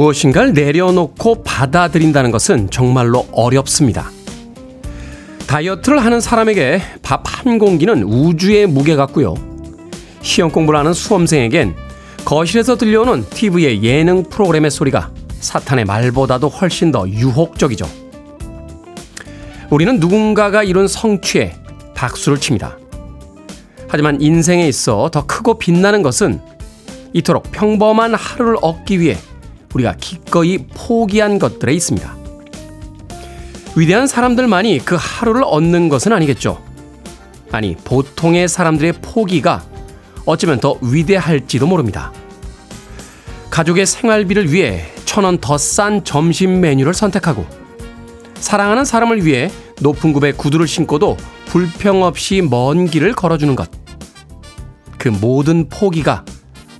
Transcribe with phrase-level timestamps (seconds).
[0.00, 4.10] 무엇인가를 내려놓고 받아들인다는 것은 정말로 어렵습니다.
[5.46, 9.34] 다이어트를 하는 사람에게 밥 한 공기는 우주의 무게 같고요.
[10.20, 11.74] 시험 공부를 하는 수험생에겐
[12.26, 15.10] 거실에서 들려오는 TV의 예능 프로그램의 소리가
[15.40, 17.86] 사탄의 말보다도 훨씬 더 유혹적이죠.
[19.70, 21.54] 우리는 누군가가 이룬 성취에
[21.94, 22.76] 박수를 칩니다.
[23.88, 26.40] 하지만 인생에 있어 더 크고 빛나는 것은
[27.14, 29.16] 이토록 평범한 하루를 얻기 위해
[29.74, 32.16] 우리가 기꺼이 포기한 것들에 있습니다.
[33.76, 36.62] 위대한 사람들만이 그 하루를 얻는 것은 아니겠죠.
[37.52, 39.62] 아니, 보통의 사람들의 포기가
[40.26, 42.12] 어쩌면 더 위대할지도 모릅니다.
[43.50, 47.44] 가족의 생활비를 위해 천 원 더 싼 점심 메뉴를 선택하고
[48.36, 53.68] 사랑하는 사람을 위해 높은 굽에 구두를 신고도 불평 없이 먼 길을 걸어주는 것.
[54.98, 56.24] 그 모든 포기가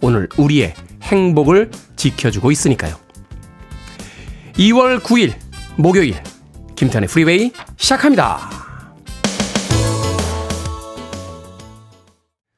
[0.01, 1.71] 오늘 우리의 행복을
[2.01, 2.97] 지켜주고 있으니까요.
[4.55, 5.35] 2월 9일
[5.77, 6.17] 목요일
[6.75, 8.51] 김태훈의 프리웨이 시작합니다.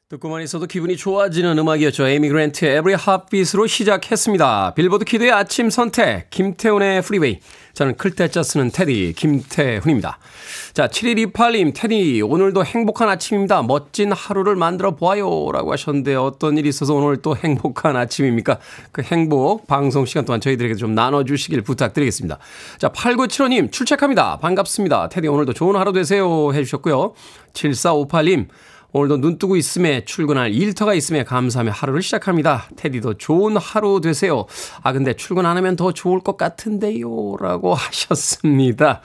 [0.09, 2.07] 듣고만 있어도 기분이 좋아지는 음악이었죠.
[2.07, 4.75] 에이미 그랜트의 Every Heartbeat으로 시작했습니다.
[4.75, 7.41] 빌보드 키드의 아침 선택, 김태훈의 프리웨이.
[7.75, 10.19] 저는 클 때 짜 쓰는 테디, 김태훈입니다.
[10.75, 13.63] 자, 7128님, 테디, 오늘도 행복한 아침입니다.
[13.63, 15.51] 멋진 하루를 만들어 보아요.
[15.53, 18.59] 라고 하셨는데, 어떤 일이 있어서 오늘 또 행복한 아침입니까?
[18.93, 22.39] 그 행복, 방송 시간 동안 저희들에게 좀 나눠주시길 부탁드리겠습니다.
[22.79, 24.39] 자, 8975님, 출첵합니다.
[24.39, 25.09] 반갑습니다.
[25.09, 26.53] 테디, 오늘도 좋은 하루 되세요.
[26.53, 27.15] 해주셨고요.
[27.55, 28.49] 7458님,
[28.95, 32.69] 오늘도 눈 뜨고 있음에 출근할 일터가 있음에 감사하며 하루를 시작합니다.
[32.77, 34.45] 테디도 좋은 하루 되세요.
[34.83, 37.37] 아, 근데 출근 안 하면 더 좋을 것 같은데요.
[37.41, 39.01] 라고 하셨습니다.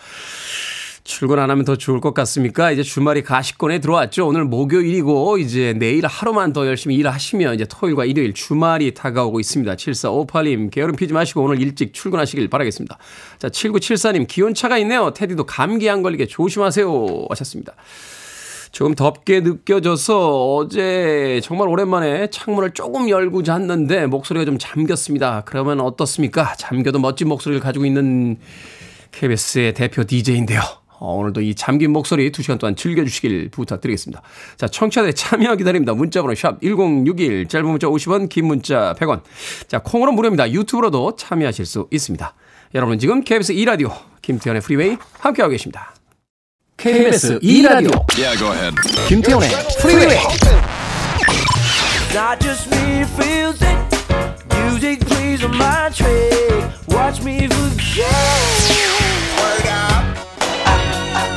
[1.05, 2.69] 출근 안 하면 더 좋을 것 같습니까?
[2.69, 4.27] 이제 주말이 가시권에 들어왔죠.
[4.27, 9.73] 오늘 목요일이고 이제 내일 하루만 더 열심히 일하시면 이제 토요일과 일요일 주말이 다가오고 있습니다.
[9.73, 12.97] 7458님 게으름 피지 마시고 오늘 일찍 출근하시길 바라겠습니다.
[13.39, 15.13] 자 7974님 기온차가 있네요.
[15.13, 17.73] 테디도 감기 안 걸리게 조심하세요 하셨습니다.
[18.77, 25.41] 조금 덥게 느껴져서 어제 정말 오랜만에 창문을 조금 열고 잤는데 목소리가 좀 잠겼습니다.
[25.47, 26.53] 그러면 어떻습니까?
[26.53, 28.37] 잠겨도 멋진 목소리를 가지고 있는
[29.13, 30.61] KBS의 대표 DJ인데요.
[30.99, 34.21] 어, 오늘도 이 잠긴 목소리 2시간 동안 즐겨주시길 부탁드리겠습니다.
[34.57, 35.95] 자, 청취자들 참여 기다립니다.
[35.95, 39.21] 문자번호 샵 1061, 짧은 문자 50원, 긴 문자 100원.
[39.67, 40.51] 자, 콩으로 무료입니다.
[40.51, 42.31] 유튜브로도 참여하실 수 있습니다.
[42.75, 45.96] 여러분 지금 KBS 2라디오 김태훈의 프리웨이 함께하고 계십니다.
[46.82, 48.74] KBS 2라디오 yeah,
[49.06, 49.48] 김태훈의
[49.80, 50.18] 프리웨이
[52.12, 53.78] Not just me feels it
[54.50, 58.10] Music plays on my track Watch me forget
[59.38, 60.18] Word up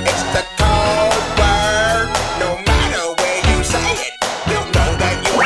[0.09, 2.09] It's the cold word
[2.41, 4.17] No matter where you say it
[4.49, 5.45] You know that you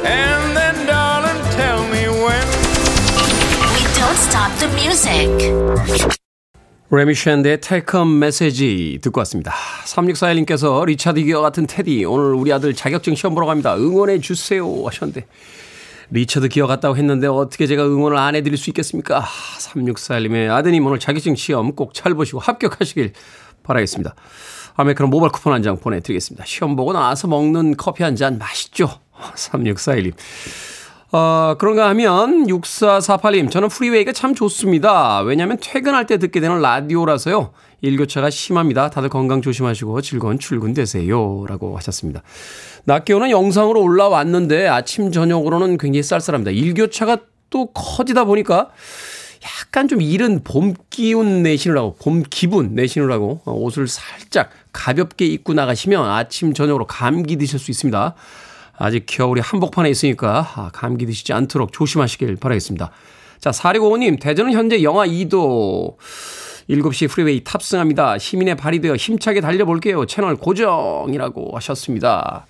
[0.07, 2.47] And then, darling, tell me when.
[3.75, 5.29] We don't stop the music.
[6.91, 9.53] 레미 쉔드의 Take a Message 듣고 왔습니다.
[9.87, 13.75] 3641님께서 리차드 기어 같은 테디 오늘 우리 아들 자격증 시험 보러 갑니다.
[13.77, 15.27] 응원해 주세요 하셨는데
[16.11, 19.25] 리차드 기어 같다고 했는데 어떻게 제가 응원을 안 해드릴 수 있겠습니까?
[19.59, 23.13] 3641님의 아드님 오늘 자격증 시험 꼭 잘 보시고 합격하시길
[23.63, 24.15] 바라겠습니다.
[24.75, 26.45] 아메리카노 모바일 쿠폰 한 장 보내드리겠습니다.
[26.47, 28.89] 시험 보고 나서 먹는 커피 한 잔 맛있죠?
[29.37, 30.13] 3641님.
[31.15, 35.21] 어, 그런가 하면 6448님, 저는 프리웨이가 참 좋습니다.
[35.21, 37.53] 왜냐하면 퇴근할 때 듣게 되는 라디오라서요.
[37.83, 38.89] 일교차가 심합니다.
[38.89, 41.45] 다들 건강 조심하시고 즐거운 출근 되세요.
[41.47, 42.23] 라고 하셨습니다.
[42.85, 46.51] 낮 기온은 영상으로 올라왔는데 아침, 저녁으로는 굉장히 쌀쌀합니다.
[46.53, 47.19] 일교차가
[47.51, 48.71] 또 커지다 보니까
[49.45, 56.09] 약간 좀 이른 봄 기운 내시느라고, 봄 기분 내시느라고 어, 옷을 살짝 가볍게 입고 나가시면
[56.09, 58.15] 아침, 저녁으로 감기 드실 수 있습니다.
[58.77, 62.91] 아직 겨울이 한복판에 있으니까 아, 감기 드시지 않도록 조심하시길 바라겠습니다.
[63.39, 65.97] 자, 4655님, 대전은 현재 영하 2도.
[66.71, 68.19] 7시 프리웨이 탑승합니다.
[68.19, 70.07] 시민의 발이 되어 힘차게 달려볼게요.
[70.07, 72.47] 채널 고정이라고 하셨습니다.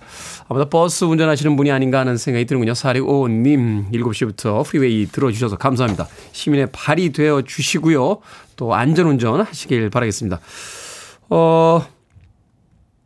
[0.47, 2.73] 아마도 버스 운전하시는 분이 아닌가 하는 생각이 드는군요.
[2.73, 6.07] 4655님, 7시부터 프리웨이 들어주셔서 감사합니다.
[6.31, 8.19] 시민의 발이 되어 주시고요.
[8.55, 10.39] 또 안전운전 하시길 바라겠습니다.
[11.29, 11.83] 어,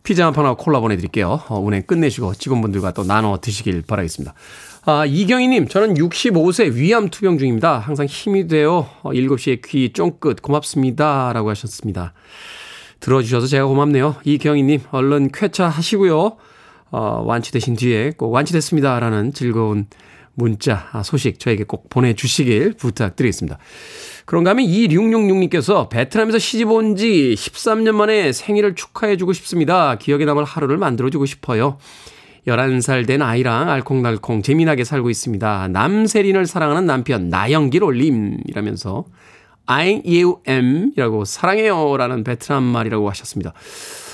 [0.08, 1.42] 피자 한 판하고 콜라 보내드릴게요.
[1.50, 4.36] 어, 운행 끝내시고 직원분들과 또 나눠 드시길 바라겠습니다.
[4.86, 7.80] 아, 이경희님, 저는 65세 위암 투병 중입니다.
[7.80, 11.34] 항상 힘이 되어 7시에 귀 쫑긋 고맙습니다.
[11.34, 12.14] 라고 하셨습니다.
[13.02, 14.16] 들어주셔서 제가 고맙네요.
[14.24, 16.38] 이경희님, 얼른 쾌차 하시고요.
[16.92, 19.02] 어, 완치되신 뒤에 꼭 완치됐습니다.
[19.02, 19.88] 라는 즐거운
[20.38, 23.58] 문자 아, 소식 저에게 꼭 보내주시길 부탁드리겠습니다.
[24.26, 29.96] 그런가 하면 2666님께서 베트남에서 시집 온 지 13년 만에 생일을 축하해주고 싶습니다.
[29.96, 31.78] 기억에 남을 하루를 만들어주고 싶어요.
[32.48, 35.68] 11살 된 아이랑 알콩달콩 재미나게 살고 있습니다.
[35.70, 39.06] 남세린을 사랑하는 남편 나영길 올림이라면서
[39.66, 43.54] I you am이라고 사랑해요 라는 베트남 말이라고 하셨습니다.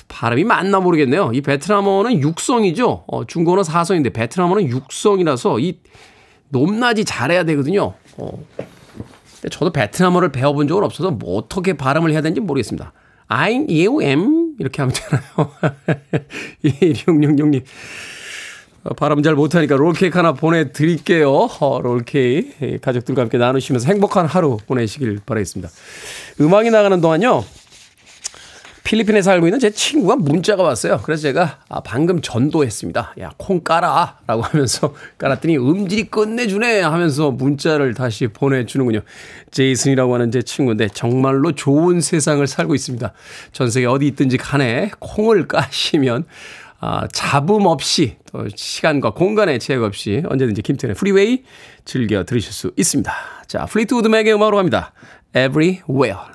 [0.08, 1.32] 발음이 맞나 모르겠네요.
[1.34, 3.04] 이 베트남어는 육성이죠.
[3.08, 5.80] 어, 중국어는 사성인데 베트남어는 육성이라서 이
[6.54, 7.94] 높낮이 잘해야 되거든요.
[8.18, 8.46] 어.
[8.56, 12.94] 근데 저도 베트남어를 배워본 적은 없어서 뭐 어떻게 발음을 해야 되는지 모르겠습니다.
[13.28, 15.52] I, you, am 이렇게 하면 되나요?
[16.64, 17.64] 1666님
[18.84, 21.32] 어, 발음 잘 못하니까 롤케이크 하나 보내드릴게요.
[21.60, 25.72] 어, 롤케이크 가족들과 함께 나누시면서 행복한 하루 보내시길 바라겠습니다.
[26.40, 27.44] 음악이 나가는 동안요.
[28.94, 31.00] 필리핀에 살고 있는 제 친구가 문자가 왔어요.
[31.04, 33.16] 그래서 제가 아, 방금 전도했습니다.
[33.22, 34.20] 야, 콩 깔아.
[34.28, 39.00] 라고 하면서 깔았더니 음질이 끝내주네 하면서 문자를 다시 보내주는군요.
[39.50, 43.14] 제이슨이라고 하는 제 친구인데 정말로 좋은 세상을 살고 있습니다.
[43.52, 46.26] 전 세계 어디 있든지 간에 콩을 까시면
[46.80, 51.44] 아, 잡음 없이 또 시간과 공간의 제약 없이 언제든지 김태훈의 프리웨이
[51.84, 53.12] 즐겨 들으실 수 있습니다.
[53.48, 54.94] 자, 플리트우드 맥의 음악으로 갑니다.
[55.36, 56.33] Everywhere.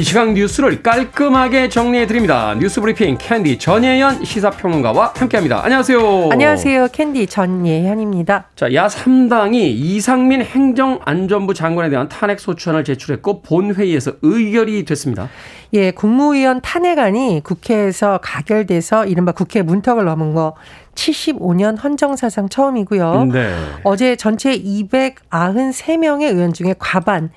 [0.00, 2.56] 이 시각 뉴스를 깔끔하게 정리해 드립니다.
[2.58, 5.62] 뉴스 브리핑 캔디 전예현 시사평론가와 함께합니다.
[5.62, 6.30] 안녕하세요.
[6.32, 6.88] 안녕하세요.
[6.90, 8.46] 캔디 전예현입니다.
[8.56, 15.28] 자, 야 3당이 이상민 행정안전부 장관에 대한 탄핵 소추안을 제출했고 본회의에서 의결이 됐습니다.
[15.74, 20.54] 예, 국무위원 탄핵안이 국회에서 가결돼서 이른바 국회 문턱을 넘은 거
[20.94, 23.26] 75년 헌정사상 처음이고요.
[23.30, 23.54] 네.
[23.84, 27.28] 어제 전체 293명의 의원 중에 과반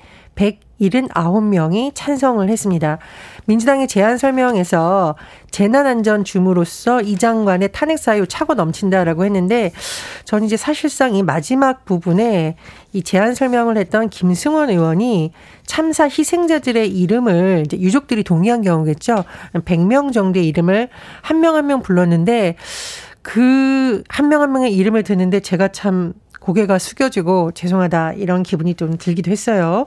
[0.90, 2.98] 179명이 찬성을 했습니다.
[3.46, 5.16] 민주당의 제안 설명에서
[5.50, 9.72] 재난안전 주무로서 이 장관의 탄핵 사유 차고 넘친다라고 했는데
[10.24, 12.56] 전 이제 사실상 이 마지막 부분에
[12.92, 15.32] 이 제안 설명을 했던 김승원 의원이
[15.66, 19.24] 참사 희생자들의 이름을 이제 유족들이 동의한 경우겠죠.
[19.54, 20.88] 100명 정도의 이름을
[21.22, 22.56] 한 명 한명 불렀는데
[23.22, 26.12] 그 한 명 한 명의 이름을 듣는데 제가 참
[26.44, 29.86] 고개가 숙여지고 죄송하다 이런 기분이 좀 들기도 했어요.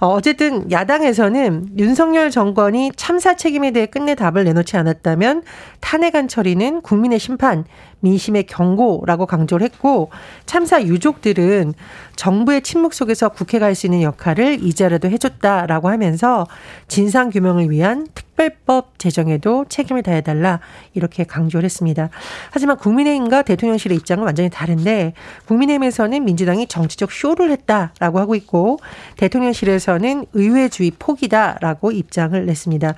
[0.00, 5.42] 어, 어쨌든 야당에서는 윤석열 정권이 참사 책임에 대해 끝내 답을 내놓지 않았다면
[5.80, 7.64] 탄핵안 처리는 국민의 심판,
[8.00, 10.10] 민심의 경고라고 강조를 했고
[10.46, 11.74] 참사 유족들은
[12.16, 16.46] 정부의 침묵 속에서 국회가 할 수 있는 역할을 이제라도 해줬다라고 하면서
[16.88, 20.60] 진상 규명을 위한 특별법 제정에도 책임을 다해달라
[20.94, 22.10] 이렇게 강조를 했습니다.
[22.50, 25.14] 하지만 국민의힘과 대통령실의 입장은 완전히 다른데
[25.46, 28.78] 국민의힘에서는 민주당이 정치적 쇼를 했다라고 하고 있고
[29.16, 32.94] 대통령실에서는 의회주의 포기다라고 입장을 냈습니다.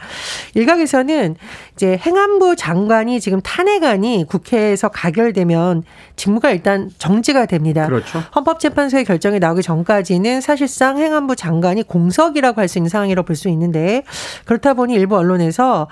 [0.55, 1.37] 일각에서는
[1.75, 5.83] 이제 행안부 장관이 지금 탄핵안이 국회에서 가결되면
[6.17, 7.87] 직무가 일단 정지가 됩니다.
[7.87, 8.23] 그렇죠.
[8.35, 14.05] 헌법재판소의 결정이 나오기 전까지는 사실상 행안부 장관이 공석이라고 할 수 있는 상황이라고 볼 수 있는데
[14.45, 15.89] 그렇다 보니 일부 언론에서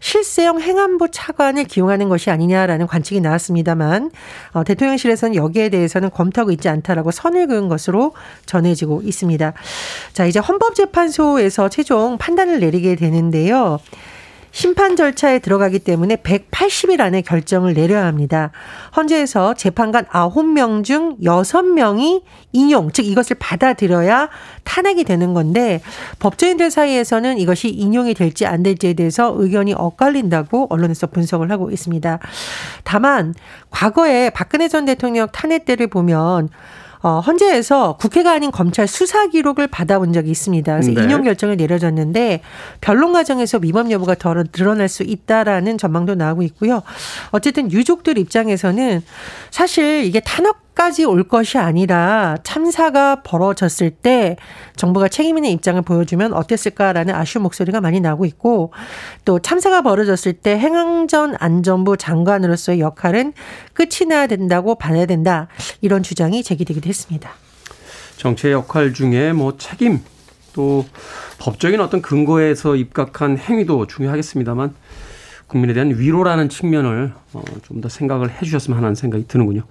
[0.00, 4.10] 실세형 행안부 차관을 기용하는 것이 아니냐라는 관측이 나왔습니다만
[4.52, 8.14] 어, 대통령실에서는 여기에 대해서는 검토하고 있지 않다라고 선을 그은 것으로
[8.46, 9.52] 전해지고 있습니다.
[10.12, 13.78] 자 이제 헌법재판소에서 최종 판단을 내리게 되는데요.
[14.58, 18.50] 심판 절차에 들어가기 때문에 180일 안에 결정을 내려야 합니다.
[18.96, 24.28] 헌재에서 재판관 9명 중 6명이 인용, 즉 이것을 받아들여야
[24.64, 25.80] 탄핵이 되는 건데
[26.18, 32.18] 법조인들 사이에서는 이것이 인용이 될지 안 될지에 대해서 의견이 엇갈린다고 언론에서 분석을 하고 있습니다.
[32.82, 33.36] 다만
[33.70, 36.48] 과거에 박근혜 전 대통령 탄핵 때를 보면
[37.00, 40.72] 어, 헌재에서 국회가 아닌 검찰 수사 기록을 받아본 적이 있습니다.
[40.72, 41.02] 그래서 네.
[41.02, 42.40] 인용 결정을 내려졌는데
[42.80, 46.82] 변론 과정에서 위법 여부가 더 드러날 수 있다라는 전망도 나오고 있고요.
[47.30, 49.02] 어쨌든 유족들 입장에서는
[49.50, 54.36] 사실 이게 탄핵 까지 올 것이 아니라 참사가 벌어졌을 때
[54.76, 58.72] 정부가 책임 있는 입장을 보여주면 어땠을까라는 아쉬운 목소리가 많이 나고 있고
[59.24, 63.32] 또 참사가 벌어졌을 때 행안전 안전부 장관으로서의 역할은
[63.72, 65.48] 끝이 나야 된다고 봐야 된다
[65.80, 67.28] 이런 주장이 제기되기도 했습니다.
[68.16, 69.98] 정치의 역할 중에 뭐 책임
[70.52, 70.86] 또
[71.40, 74.76] 법적인 어떤 근거에서 입각한 행위도 중요하겠습니다만
[75.48, 79.64] 국민에 대한 위로라는 측면을 어, 좀더 생각을 해주셨으면 하는 생각이 드는군요.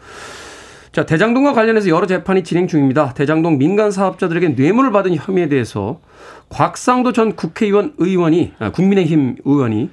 [0.98, 3.14] 자, 대장동과 관련해서 여러 재판이 진행 중입니다.
[3.14, 6.00] 대장동 민간 사업자들에게 뇌물을 받은 혐의에 대해서
[6.50, 9.92] 곽상도 전 국회의원 의원이 아, 국민의힘 의원이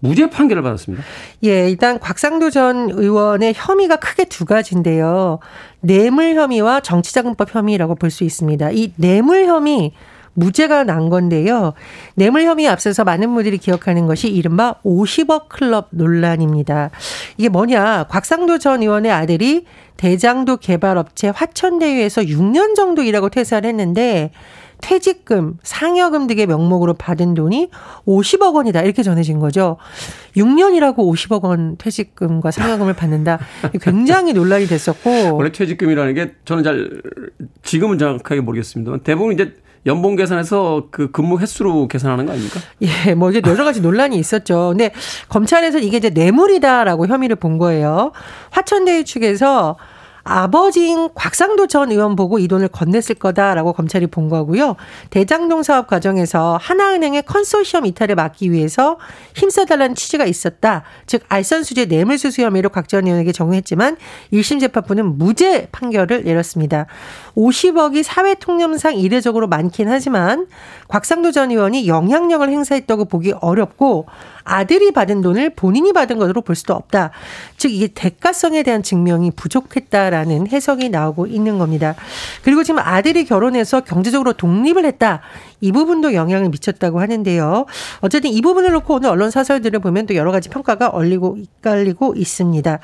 [0.00, 1.04] 무죄 판결을 받았습니다.
[1.44, 5.38] 예, 일단 곽상도 전 의원의 혐의가 크게 두 가지인데요.
[5.78, 8.72] 뇌물 혐의와 정치자금법 혐의라고 볼 수 있습니다.
[8.72, 9.92] 이 뇌물 혐의
[10.34, 11.74] 무죄가 난 건데요.
[12.14, 16.90] 뇌물 혐의 앞서서 많은 분들이 기억하는 것이 이른바 50억 클럽 논란입니다.
[17.36, 18.06] 이게 뭐냐?
[18.08, 24.32] 곽상도 전 의원의 아들이 대장도 개발업체 화천대유에서 6년 정도 일하고 퇴사를 했는데
[24.82, 27.70] 퇴직금, 상여금 등의 명목으로 받은 돈이
[28.04, 28.82] 50억 원이다.
[28.82, 29.76] 이렇게 전해진 거죠.
[30.36, 33.38] 6년이라고 50억 원 퇴직금과 상여금을 받는다.
[33.80, 35.36] 굉장히 논란이 됐었고.
[35.36, 37.00] 원래 퇴직금이라는 게 저는 잘
[37.62, 39.54] 지금은 정확하게 모르겠습니다만 대부분 이제
[39.86, 42.60] 연봉 계산해서 그 근무 횟수로 계산하는 거 아닙니까?
[42.82, 44.68] 예, 뭐 이제 여러 가지 논란이 있었죠.
[44.70, 44.92] 근데
[45.28, 48.12] 검찰에서 이게 이제 뇌물이다라고 혐의를 본 거예요.
[48.50, 49.76] 화천대유 측에서
[50.24, 54.76] 아버지인 곽상도 전 의원 보고 이 돈을 건넸을 거다라고 검찰이 본 거고요.
[55.10, 58.98] 대장동 사업 과정에서 하나은행의 컨소시엄 이탈을 막기 위해서
[59.34, 60.84] 힘써달라는 취지가 있었다.
[61.06, 63.96] 즉 알선수재 뇌물수수 혐의로 곽 전 의원에게 적용했지만
[64.32, 66.86] 1심 재판부는 무죄 판결을 내렸습니다.
[67.36, 70.46] 50억이 사회 통념상 이례적으로 많긴 하지만
[70.88, 74.06] 곽상도 전 의원이 영향력을 행사했다고 보기 어렵고
[74.44, 77.10] 아들이 받은 돈을 본인이 받은 것으로 볼 수도 없다.
[77.56, 81.94] 즉 이게 대가성에 대한 증명이 부족했다라는 해석이 나오고 있는 겁니다.
[82.42, 85.20] 그리고 지금 아들이 결혼해서 경제적으로 독립을 했다.
[85.62, 87.64] 이 부분도 영향을 미쳤다고 하는데요.
[88.00, 92.80] 어쨌든 이 부분을 놓고 오늘 언론 사설들을 보면 또 여러 가지 평가가 얼리고 엇갈리고 있습니다.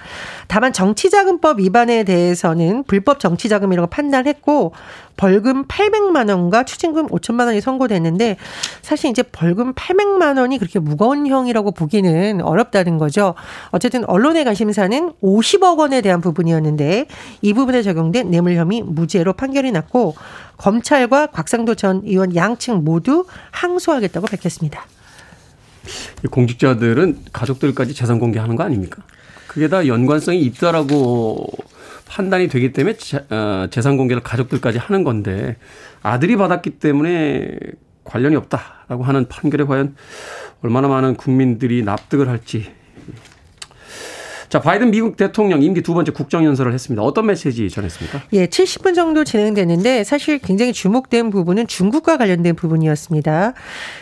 [0.47, 4.73] 다만 정치자금법 위반에 대해서는 불법 정치자금이라고 판단했고
[5.19, 8.37] 벌금 800만 원과 추징금 5천만 원이 선고됐는데
[8.83, 13.35] 사실 이제 벌금 800만 원이 그렇게 무거운 형이라고 보기는 어렵다는 거죠.
[13.71, 17.07] 어쨌든 언론의 관심사는 50억 원에 대한 부분이었는데
[17.43, 20.15] 이 부분에 적용된 뇌물 혐의 무죄로 판결이 났고
[20.57, 24.87] 검찰과 곽상도 전 의원 양측 모두 항소하겠다고 밝혔습니다.
[26.31, 29.03] 공직자들은 가족들까지 재산 공개하는 거 아닙니까?
[29.49, 31.45] 그게 다 연관성이 있다라고
[32.09, 32.97] 판단이 되기 때문에
[33.31, 35.57] 어, 재산 공개를 가족들까지 하는 건데
[36.03, 37.59] 아들이 받았기 때문에
[38.05, 39.95] 관련이 없다라고 하는 판결에 과연
[40.63, 42.73] 얼마나 많은 국민들이 납득을 할지
[44.49, 47.03] 자, 바이든 미국 대통령 임기 두 번째 국정연설을 했습니다.
[47.03, 48.23] 어떤 메시지 전했습니까?
[48.35, 53.55] 예, 70분 정도 진행되는데 사실 굉장히 주목된 부분은 중국과 관련된 부분이었습니다.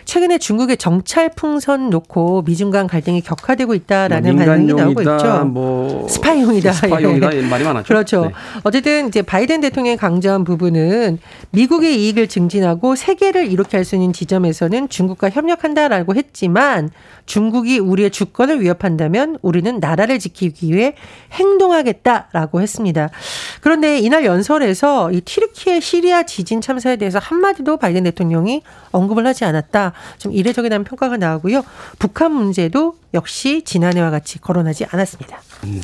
[0.05, 5.45] 최근에 중국의 정찰 풍선 놓고 미중 간 갈등이 격화되고 있다라는 뭐 반응이 나오고 있죠.
[5.47, 6.73] 뭐 스파이용이다.
[6.73, 7.37] 스파이용이다.
[7.37, 7.41] 예.
[7.43, 7.89] 말이 많았죠.
[7.89, 8.27] 그렇죠.
[8.27, 8.33] 네.
[8.63, 11.19] 어쨌든 이제 바이든 대통령이 강조한 부분은
[11.51, 16.91] 미국의 이익을 증진하고 세계를 이렇게 할 수 있는 지점에서는 중국과 협력한다라고 했지만
[17.25, 20.95] 중국이 우리의 주권을 위협한다면 우리는 나라를 지키 기 위해
[21.33, 23.09] 행동하겠다라고 했습니다.
[23.61, 28.63] 그런데 이날 연설에서 이 티르키의 시리아 지진 참사에 대해서 한마디도 바이든 대통령이
[28.93, 29.93] 언급을 하지 않았다.
[30.19, 31.65] 좀 이례적이라는 평가가 나오고요.
[31.99, 35.41] 북한 문제도 역시 지난해와 같이 거론하지 않았습니다.
[35.63, 35.81] 네.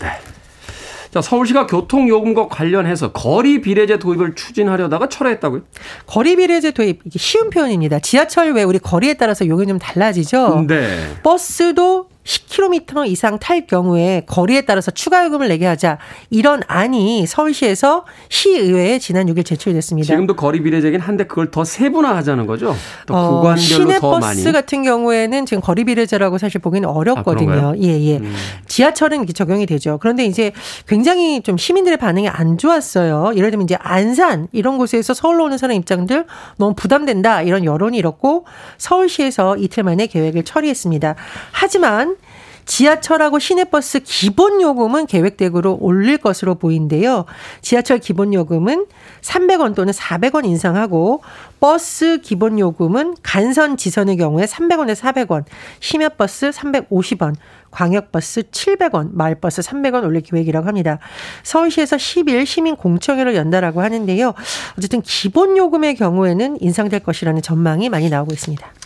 [1.13, 5.61] 자, 서울시가 교통요금과 관련해서 거리 비례제 도입을 추진하려다가 철회했다고요?
[6.07, 7.99] 거리 비례제 도입 이게 쉬운 표현입니다.
[7.99, 10.65] 지하철 왜 우리 거리에 따라서 요금이 좀 달라지죠?
[10.67, 11.15] 네.
[11.23, 15.99] 버스도 10km 이상 탈 경우에 거리에 따라서 추가 요금을 내게 하자
[16.31, 20.07] 이런 안이 서울시에서 시의회에 지난 6일 제출됐습니다.
[20.07, 22.77] 지금도 거리 비례제긴 한데 그걸 더 세분화하자는 거죠.
[23.07, 27.71] 또 어, 구간별로 시내 더 버스 같은 경우에는 지금 거리 비례제라고 사실 보기는 어렵거든요.
[27.71, 28.19] 아, 예, 예.
[28.19, 28.35] 음.
[28.67, 29.99] 지하철은 적용이 되죠.
[30.01, 30.53] 그런데 이제
[30.87, 33.33] 굉장히 좀 시민들의 반응이 안 좋았어요.
[33.35, 36.27] 예를 들면 이제 안산 이런 곳에서 서울로 오는 사람 입장들
[36.57, 38.47] 너무 부담된다 이런 여론이 일었고
[38.79, 41.17] 서울시에서 이틀 만에 계획을 처리했습니다.
[41.51, 42.17] 하지만
[42.65, 47.25] 지하철하고 시내버스 기본 요금은 계획대로 올릴 것으로 보인데요.
[47.61, 48.87] 지하철 기본 요금은
[49.21, 51.23] 300원 또는 400원 인상하고
[51.61, 55.45] 버스 기본 요금은 간선 지선의 경우에 300원에서 400원,
[55.81, 57.35] 심야버스 350원,
[57.71, 60.99] 광역버스 700원, 마을버스 300원 올릴 계획이라고 합니다.
[61.43, 64.35] 서울시에서 10일 시민 공청회를 연다라고 하는데요.
[64.77, 68.82] 어쨌든 기본 요금의 경우에는 인상될 것이라는 전망이 많이 나오고 있습니다.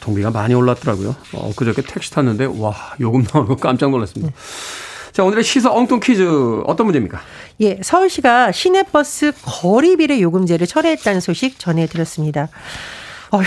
[0.00, 1.14] 교통비가 많이 올랐더라고요.
[1.34, 4.32] 어, 그저께 택시 탔는데 와 요금 나오는 거 깜짝 놀랐습니다.
[4.32, 5.12] 네.
[5.12, 6.22] 자 오늘의 시사 엉뚱 퀴즈
[6.66, 7.20] 어떤 문제입니까?
[7.60, 12.48] 예, 서울시가 시내버스 거리비례 요금제를 철회했다는 소식 전해드렸습니다.
[13.32, 13.44] 어휴.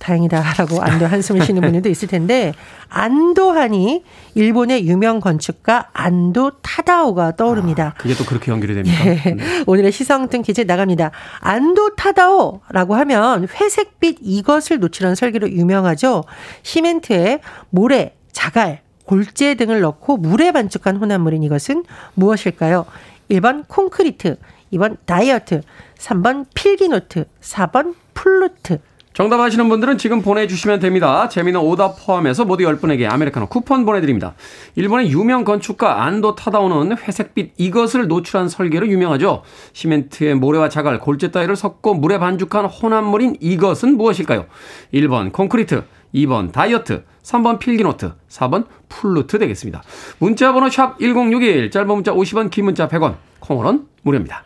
[0.00, 2.52] 다행이다라고 안도 한숨을 쉬는 분들도 있을 텐데
[2.88, 4.02] 안도하니
[4.34, 7.94] 일본의 유명 건축가 안도 타다오가 떠오릅니다.
[7.96, 9.06] 아, 그게 또 그렇게 연결이 됩니까?
[9.06, 9.14] 예.
[9.14, 9.36] 네.
[9.66, 11.12] 오늘의 시성등 퀴즈 나갑니다.
[11.38, 16.24] 안도 타다오라고 하면 회색빛 이것을 노출한 설계로 유명하죠.
[16.62, 22.86] 시멘트에 모래, 자갈, 골재 등을 넣고 물에 반죽한 혼합물인 이것은 무엇일까요?
[23.30, 24.36] 1번 콘크리트,
[24.72, 25.62] 2번 다이어트,
[25.98, 28.78] 3번 필기노트, 4번 플루트.
[29.20, 31.28] 정답 아시는 분들은 지금 보내주시면 됩니다.
[31.28, 34.32] 재밌는 오답 포함해서 모두 10분에게 아메리카노 쿠폰 보내드립니다.
[34.76, 39.42] 일본의 유명 건축가 안도 타다오는 회색빛 이것을 노출한 설계로 유명하죠.
[39.74, 44.46] 시멘트에 모래와 자갈, 골재 따위를 섞고 물에 반죽한 혼합물인 이것은 무엇일까요?
[44.94, 45.84] 1번 콘크리트,
[46.14, 49.82] 2번 다이어트, 3번 필기노트, 4번 플루트 되겠습니다.
[50.18, 54.44] 문자 번호 샵 1061, 짧은 문자 50원, 긴 문자 100원, 콩으로는 무료입니다.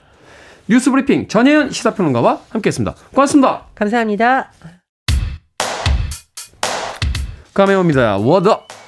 [0.66, 2.94] 뉴스 브리핑 전혜연 시사평론가와 함께했습니다.
[3.14, 3.66] 고맙습니다.
[3.74, 4.50] 감사합니다.
[7.52, 8.16] 까메오입니다.
[8.16, 8.83] Freeway.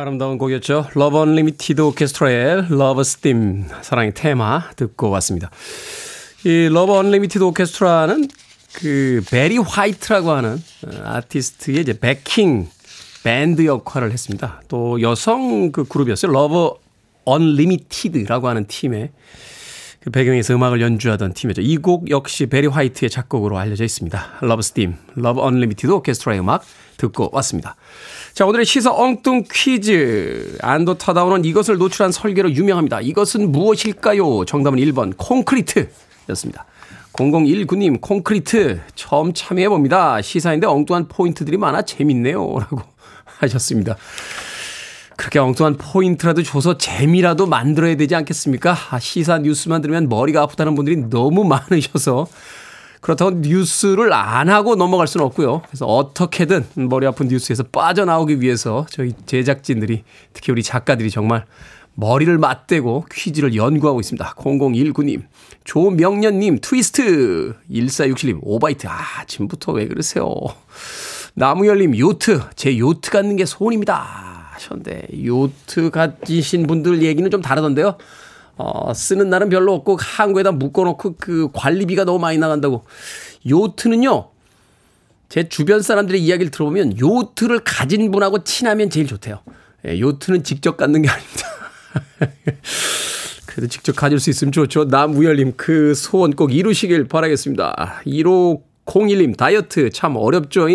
[0.00, 0.86] 아름다운 곡이었죠.
[0.94, 5.50] 러브 언리미티드 오케스트라의 Love's Theme 사랑의 테마 듣고 왔습니다.
[6.44, 8.28] 이 러브 언리미티드 오케스트라는
[8.72, 10.52] 그 베리 화이트라고 하는
[10.86, 12.68] 어, 아티스트의 이제 backing
[13.24, 14.62] 밴드 역할을 했습니다.
[14.68, 16.32] 또 여성 그 그룹이었어요.
[16.32, 16.70] 러브
[17.24, 19.10] 언리미티드라고 하는 팀의
[20.00, 21.60] 그 배경에서 음악을 연주하던 팀이죠.
[21.60, 24.38] 이 곡 역시 베리 화이트의 작곡으로 알려져 있습니다.
[24.40, 26.64] Love's Theme, 러브 언리미티드 오케스트라의 음악
[26.96, 27.76] 듣고 왔습니다.
[28.32, 30.56] 자, 오늘의 시사 엉뚱 퀴즈.
[30.62, 33.00] 안도 타다오는 이것을 노출한 설계로 유명합니다.
[33.00, 34.44] 이것은 무엇일까요?
[34.44, 35.90] 정답은 1번 콘크리트
[36.30, 36.64] 였습니다.
[37.12, 40.22] 0019님, 콘크리트 처음 참여해 봅니다.
[40.22, 42.38] 시사인데 엉뚱한 포인트들이 많아 재밌네요.
[42.60, 42.82] 라고
[43.24, 43.96] 하셨습니다.
[45.16, 48.76] 그렇게 엉뚱한 포인트라도 줘서 재미라도 만들어야 되지 않겠습니까?
[48.90, 52.26] 아, 시사 뉴스만 들으면 머리가 아프다는 분들이 너무 많으셔서
[53.00, 55.62] 그렇다고 뉴스를 안 하고 넘어갈 수는 없고요.
[55.66, 61.44] 그래서 어떻게든 머리 아픈 뉴스에서 빠져나오기 위해서 저희 제작진들이 특히 우리 작가들이 정말
[61.94, 64.34] 머리를 맞대고 퀴즈를 연구하고 있습니다.
[64.36, 65.22] 0019님,
[65.64, 68.86] 조명년님, 트위스트, 1467님, 오바이트.
[68.86, 70.34] 아, 지금부터 왜 그러세요?
[71.34, 72.40] 나무열님, 요트.
[72.56, 74.50] 제 요트 갖는 게 소원입니다.
[74.52, 77.96] 하셨는데, 요트 가지신 분들 얘기는 좀 다르던데요.
[78.60, 82.84] 어, 쓰는 날은 별로 없고 항구에다 묶어놓고 그 관리비가 너무 많이 나간다고.
[83.48, 84.28] 요트는요,
[85.30, 89.40] 제 주변 사람들의 이야기를 들어보면 요트를 가진 분하고 친하면 제일 좋대요.
[89.86, 91.48] 예, 요트는 직접 갖는 게 아닙니다.
[93.46, 94.84] 그래도 직접 가질 수 있으면 좋죠.
[94.84, 98.02] 남우열님 그 소원 꼭 이루시길 바라겠습니다.
[98.06, 100.66] 1호 01님, 다이어트 참 어렵죠?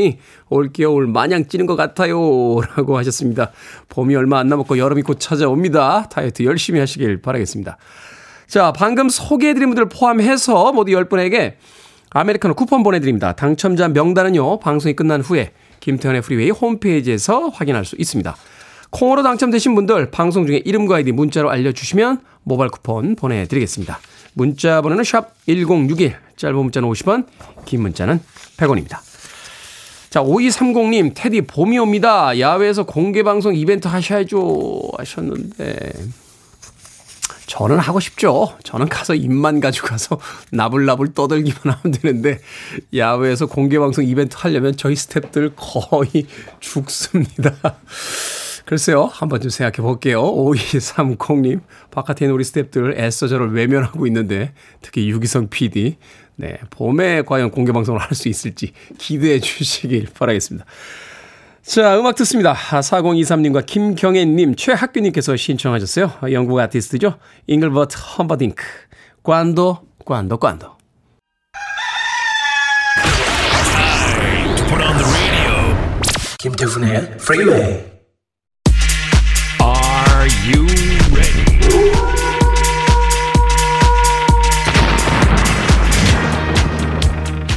[0.49, 2.15] 올겨울 마냥 찌는 것 같아요.
[2.75, 3.51] 라고 하셨습니다.
[3.89, 6.07] 봄이 얼마 안 남았고 여름이 곧 찾아옵니다.
[6.09, 7.77] 다이어트 열심히 하시길 바라겠습니다.
[8.47, 11.55] 자, 방금 소개해드린 분들 포함해서 모두 10분에게
[12.11, 13.33] 아메리카노 쿠폰 보내드립니다.
[13.33, 18.33] 당첨자 명단은요, 방송이 끝난 후에 김태훈의 프리웨이 홈페이지에서 확인할 수 있습니다.
[18.91, 23.99] 콩으로 당첨되신 분들 방송 중에 이름과 아이디 문자로 알려주시면 모바일 쿠폰 보내드리겠습니다.
[24.35, 27.25] 문자 번호는 샵 1061, 짧은 문자는 50원,
[27.65, 28.19] 긴 문자는
[28.57, 28.99] 100원입니다.
[30.09, 32.39] 자, 5230님, 테디 봄이 옵니다.
[32.39, 34.91] 야외에서 공개방송 이벤트 하셔야죠.
[34.97, 35.91] 하셨는데.
[37.47, 38.57] 저는 하고 싶죠.
[38.63, 40.19] 저는 가서 입만 가지고 가서
[40.51, 42.39] 나불나불 떠들기만 하면 되는데,
[42.95, 46.27] 야외에서 공개방송 이벤트 하려면 저희 스탭들 거의
[46.59, 47.53] 죽습니다.
[48.65, 49.05] 글쎄요.
[49.05, 50.23] 한번 좀 생각해 볼게요.
[50.23, 51.61] 5230님.
[51.91, 55.97] 바깥에 있는 우리 스탭들 애써 저를 외면하고 있는데, 특히 유기성 PD.
[56.37, 56.57] 네.
[56.71, 60.65] 봄에 과연 공개방송을 할 수 있을지 기대해 주시길 바라겠습니다.
[61.61, 62.53] 자, 음악 듣습니다.
[62.53, 66.11] 4023님과 김경애님, 최학규님께서 신청하셨어요.
[66.31, 67.17] 영국 아티스트죠.
[67.47, 68.63] 잉글버트 험버딩크.
[69.23, 70.75] Quando, Quando, Quando.
[76.39, 77.94] 김태훈의 프리웨이
[80.45, 80.65] you
[81.13, 81.45] ready?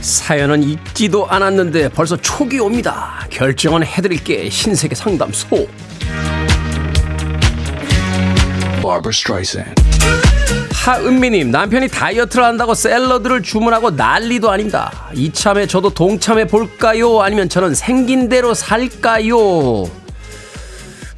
[0.01, 3.27] 사연은 읽지도 않았는데 벌써 촉이 옵니다.
[3.31, 5.67] 결정은 해드릴게 신세계 상담소.
[10.73, 15.09] 하은미님 남편이 다이어트를 한다고 샐러드를 주문하고 난리도 아닙니다.
[15.15, 17.21] 이참에 저도 동참해 볼까요?
[17.21, 19.85] 아니면 저는 생긴 대로 살까요?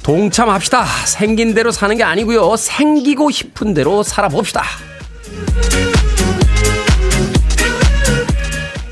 [0.03, 0.85] 동참합시다.
[1.05, 2.57] 생긴 대로 사는 게 아니고요.
[2.57, 4.63] 생기고 싶은 대로 살아봅시다.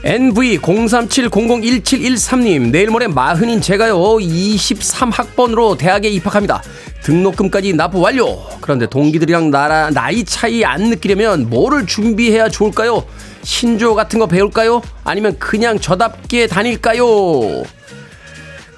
[0.04, 6.64] NV037001713님, 내일 모레 마흔인 제가요, 23학번으로 대학에 입학합니다.
[7.04, 8.40] 등록금까지 납부 완료.
[8.62, 13.04] 그런데 동기들이랑 나라, 나이 차이 안 느끼려면 뭐를 준비해야 좋을까요?
[13.44, 14.82] 신조 같은 거 배울까요?
[15.04, 17.64] 아니면 그냥 저답게 다닐까요?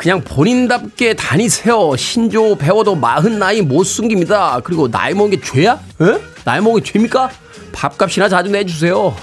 [0.02, 1.96] 그냥 본인답게 다니세요.
[1.96, 4.60] 신조 배워도 마흔 나이 못 숨깁니다.
[4.64, 5.74] 그리고 나이 먹은 게 죄야?
[6.02, 6.20] 에?
[6.44, 7.30] 나이 먹은 게 죄입니까?
[7.72, 9.16] 밥값이나 자주 내주세요.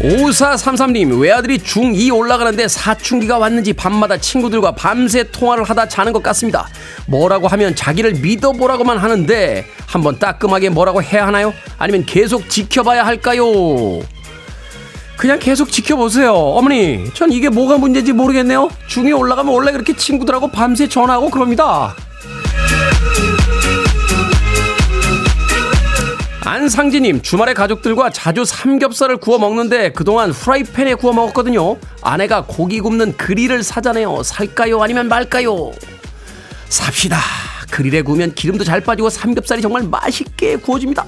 [0.00, 6.66] 5433님, 외아들이 중2 올라가는데 사춘기가 왔는지 밤마다 친구들과 밤새 통화를 하다 자는 것 같습니다.
[7.06, 11.54] 뭐라고 하면 자기를 믿어보라고만 하는데 한번 따끔하게 뭐라고 해야 하나요?
[11.78, 13.44] 아니면 계속 지켜봐야 할까요?
[15.22, 16.34] 그냥 계속 지켜보세요.
[16.34, 18.68] 어머니, 전 이게 뭐가 문제인지 모르겠네요.
[18.88, 21.94] 중2 올라가면 원래 그렇게 친구들하고 밤새 전화하고 그럽니다.
[26.44, 31.76] 안상진님, 주말에 가족들과 자주 삼겹살을 구워 먹는데 그동안 후라이팬에 구워 먹었거든요.
[32.02, 34.24] 아내가 고기 굽는 그릴을 사자네요.
[34.24, 34.82] 살까요?
[34.82, 35.70] 아니면 말까요?
[36.68, 37.18] 삽시다.
[37.72, 41.06] 그릴에 구우면 기름도 잘 빠지고 삼겹살이 정말 맛있게 구워집니다.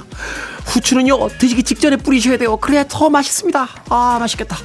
[0.65, 2.57] 후추는요, 드시기 직전에 뿌리셔야 돼요.
[2.57, 3.69] 그래야 더 맛있습니다.
[3.91, 4.57] 아, 맛있겠다.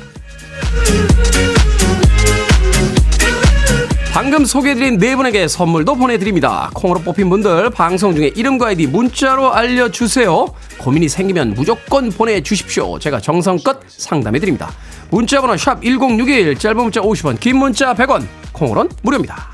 [4.13, 6.71] 방금 소개해드린 네 분에게 선물도 보내드립니다.
[6.73, 10.53] 콩으로 뽑힌 분들 방송 중에 이름과 아이디 문자로 알려주세요.
[10.77, 12.97] 고민이 생기면 무조건 보내주십시오.
[12.97, 14.71] 제가 정성껏 상담해드립니다.
[15.11, 19.49] 문자번호 샵 1061, 짧은 문자 50원, 긴 문자 100원, 콩으로는 무료입니다.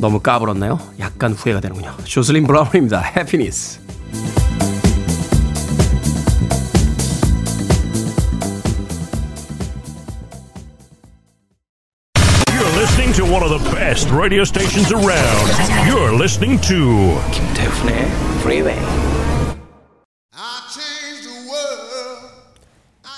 [0.00, 0.78] 너무 까불었나요?
[0.98, 1.94] 약간 후회가 되는군요.
[2.04, 3.00] 조슬린 브라운입니다.
[3.00, 3.90] 해피니스.
[13.12, 15.50] to one of the best radio stations around.
[15.84, 18.06] You're listening to 김태훈의
[18.38, 18.78] Freeway.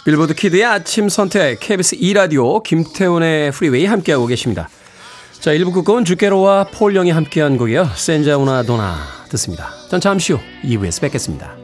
[0.04, 4.68] 빌보드 키드의 아침 선택 KBS 2 라디오 김태훈의 프리웨이 함께하고 계십니다.
[5.42, 7.90] 자, 1부 끝곡은 주케로와 폴 영이 함께한 곡이요.
[7.96, 8.94] Senza Una Donna
[9.28, 9.70] 듣습니다.
[9.90, 11.61] 전 잠시 후 2부에서 뵙겠습니다.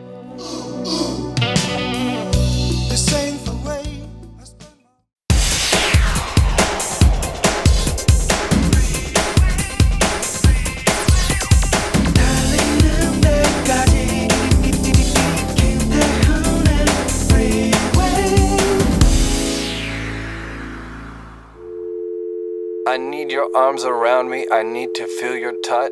[23.58, 24.46] Arms around me.
[24.52, 25.90] I need to feel your touch.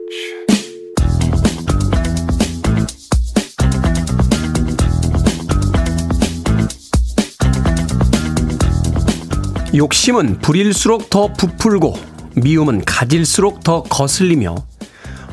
[9.74, 11.94] 욕심은 부릴수록 더 부풀고
[12.37, 14.55] 미움은 가질수록 더 거슬리며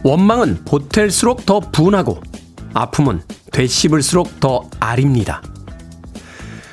[0.04, 2.20] 원망은 보탤수록 더 분하고
[2.74, 5.42] 아픔은 되씹을수록 더 아립니다.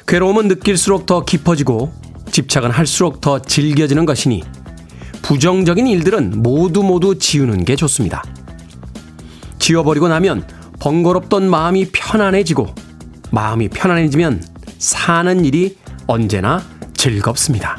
[0.09, 1.93] 괴로움은 느낄수록 더 깊어지고
[2.33, 4.43] 집착은 할수록 더 질겨지는 것이니
[5.23, 8.23] 부정적인 일들은 모두 모두 지우는 게 좋습니다.
[9.59, 10.47] 지워버리고 나면
[10.81, 12.75] 번거롭던 마음이 편안해지고
[13.31, 14.43] 마음이 편안해지면
[14.79, 16.63] 사는 일이 언제나
[16.95, 17.77] 즐겁습니다.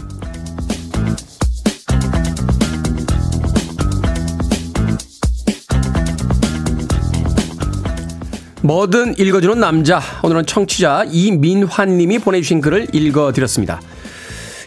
[8.63, 9.99] 뭐든 읽어주는 남자.
[10.23, 13.81] 오늘은 청취자 이민환 님이 보내주신 글을 읽어드렸습니다.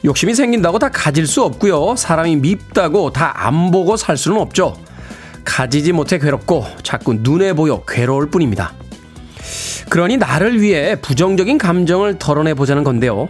[0.04, 1.96] 욕심이 생긴다고 다 가질 수 없고요.
[1.96, 4.76] 사람이 밉다고 다 안 보고 살 수는 없죠.
[5.44, 8.72] 가지지 못해 괴롭고 자꾸 눈에 보여 괴로울 뿐입니다.
[9.90, 13.28] 그러니 나를 위해 부정적인 감정을 덜어내 보자는 건데요.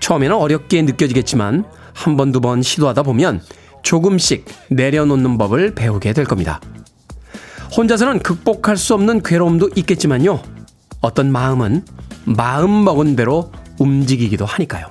[0.00, 1.64] 처음에는 어렵게 느껴지겠지만
[1.94, 3.40] 한 번, 두 번 시도하다 보면
[3.82, 6.60] 조금씩 내려놓는 법을 배우게 될 겁니다.
[7.76, 10.42] 혼자서는 극복할 수 없는 괴로움도 있겠지만요.
[11.00, 11.84] 어떤 마음은
[12.24, 14.86] 마음 먹은 대로 움직이기도 하니까요.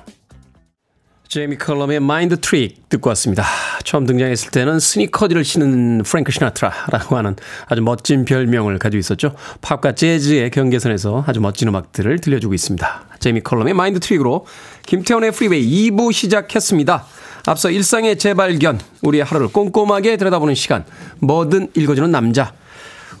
[1.28, 3.44] 제이미 컬럼의 Mind Trick 듣고 왔습니다.
[3.84, 7.34] 처음 등장했을 때는 스니커즈를 신은 프랭크 시나트라라고 하는
[7.66, 9.34] 아주 멋진 별명을 가지고 있었죠.
[9.60, 13.04] 팝과 재즈의 경계선에서 아주 멋진 음악들을 들려주고 있습니다.
[13.18, 14.46] 제이미 컬럼의 Mind Trick으로
[14.86, 17.04] 김태훈의 프리웨이 2부 시작했습니다.
[17.46, 20.84] 앞서 일상의 재발견, 우리의 하루를 꼼꼼하게 들여다보는 시간,
[21.18, 22.52] 뭐든 읽어주는 남자.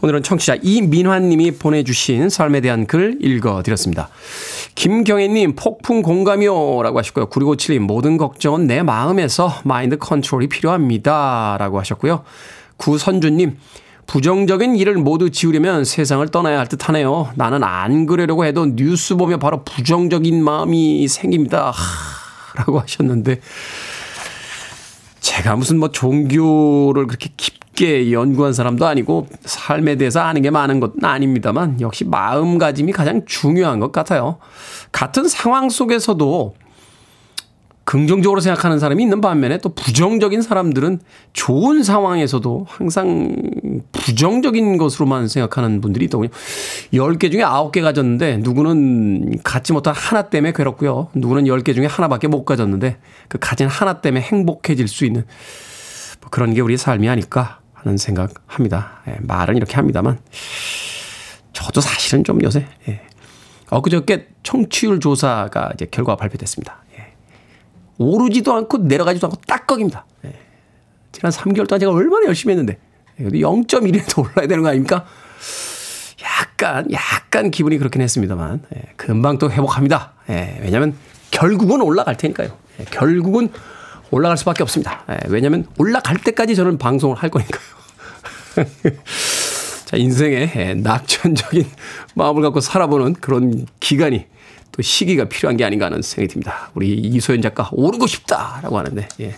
[0.02, 4.08] 오늘은 청취자 이민환님이 보내주신 삶에 대한 글 읽어드렸습니다.
[4.74, 6.82] 김경애님, 폭풍 공감이요.
[6.82, 7.28] 라고 하셨고요.
[7.30, 11.56] 9657님, 모든 걱정은 내 마음에서 마인드 컨트롤이 필요합니다.
[11.58, 12.24] 라고 하셨고요.
[12.76, 13.56] 구선주님,
[14.06, 17.30] 부정적인 일을 모두 지우려면 세상을 떠나야 할 듯 하네요.
[17.34, 21.70] 나는 안 그러려고 해도 뉴스 보면 바로 부정적인 마음이 생깁니다.
[21.70, 23.40] 하, 라고 하셨는데,
[25.20, 30.80] 제가 무슨 뭐 종교를 그렇게 깊 게 연구한 사람도 아니고 삶에 대해서 아는 게 많은
[30.80, 34.38] 것은 아닙니다만 역시 마음가짐이 가장 중요한 것 같아요.
[34.90, 36.54] 같은 상황 속에서도
[37.86, 40.98] 긍정적으로 생각하는 사람이 있는 반면에 또 부정적인 사람들은
[41.32, 43.32] 좋은 상황에서도 항상
[43.92, 46.30] 부정적인 것으로만 생각하는 분들이 있더군요.
[46.92, 51.10] 10개 중에 9개 가졌는데 누구는 갖지 못한 하나 때문에 괴롭고요.
[51.14, 52.96] 누구는 10개 중에 하나밖에 못 가졌는데
[53.28, 55.24] 그 가진 하나 때문에 행복해질 수 있는
[56.20, 59.00] 뭐 그런 게 우리의 삶이 아닐까 하는 생각합니다.
[59.08, 60.18] 예, 말은 이렇게 합니다만
[61.52, 63.00] 저도 사실은 좀 요새 예.
[63.70, 66.86] 엊그저께 청취율 조사가 이제 결과가 발표됐습니다.
[67.98, 70.04] 오르지도 않고 내려가지도 않고 딱 거깁니다.
[70.24, 70.34] 예.
[71.12, 72.78] 지난 3개월 동안 제가 얼마나 열심히 했는데
[73.18, 75.06] 0.1이라도 올라야 되는 거 아닙니까?
[76.22, 78.82] 약간 약간 기분이 그렇긴 했습니다만 예.
[78.96, 80.12] 금방 또 회복합니다.
[80.30, 80.58] 예.
[80.62, 80.94] 왜냐하면
[81.30, 82.56] 결국은 올라갈 테니까요.
[82.80, 82.84] 예.
[82.84, 83.48] 결국은
[84.10, 85.04] 올라갈 수밖에 없습니다.
[85.10, 85.18] 예.
[85.28, 87.75] 왜냐하면 올라갈 때까지 저는 방송을 할 거니까요.
[89.86, 90.74] 자 인생에 예.
[90.74, 91.64] 낙천적인
[92.14, 94.26] 마음을 갖고 살아보는 그런 기간이
[94.72, 96.70] 또 시기가 필요한 게 아닌가 하는 생각이 듭니다.
[96.74, 99.36] 우리 이소연 작가 오르고 싶다라고 하는데 예.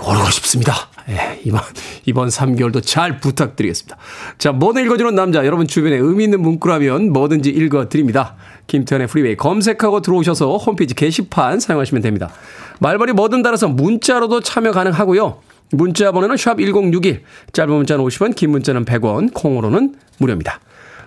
[0.00, 0.74] 오르고 싶습니다.
[1.08, 1.60] 예, 이번
[2.06, 3.96] 이번 3개월도 잘 부탁드리겠습니다.
[4.38, 8.36] 자, 뭐든 읽어주는 남자 여러분 주변에 의미 있는 문구라면 뭐든지 읽어드립니다.
[8.66, 12.30] 김태훈의 프리웨이 검색하고 들어오셔서 홈페이지 게시판 사용하시면 됩니다.
[12.80, 15.40] 말머리 뭐든 달아서 문자로도 참여 가능하고요.
[15.72, 20.60] 문자 번호는 샵 1061, 짧은 문자는 50원, 긴 문자는 100원, 콩으로는 무료입니다.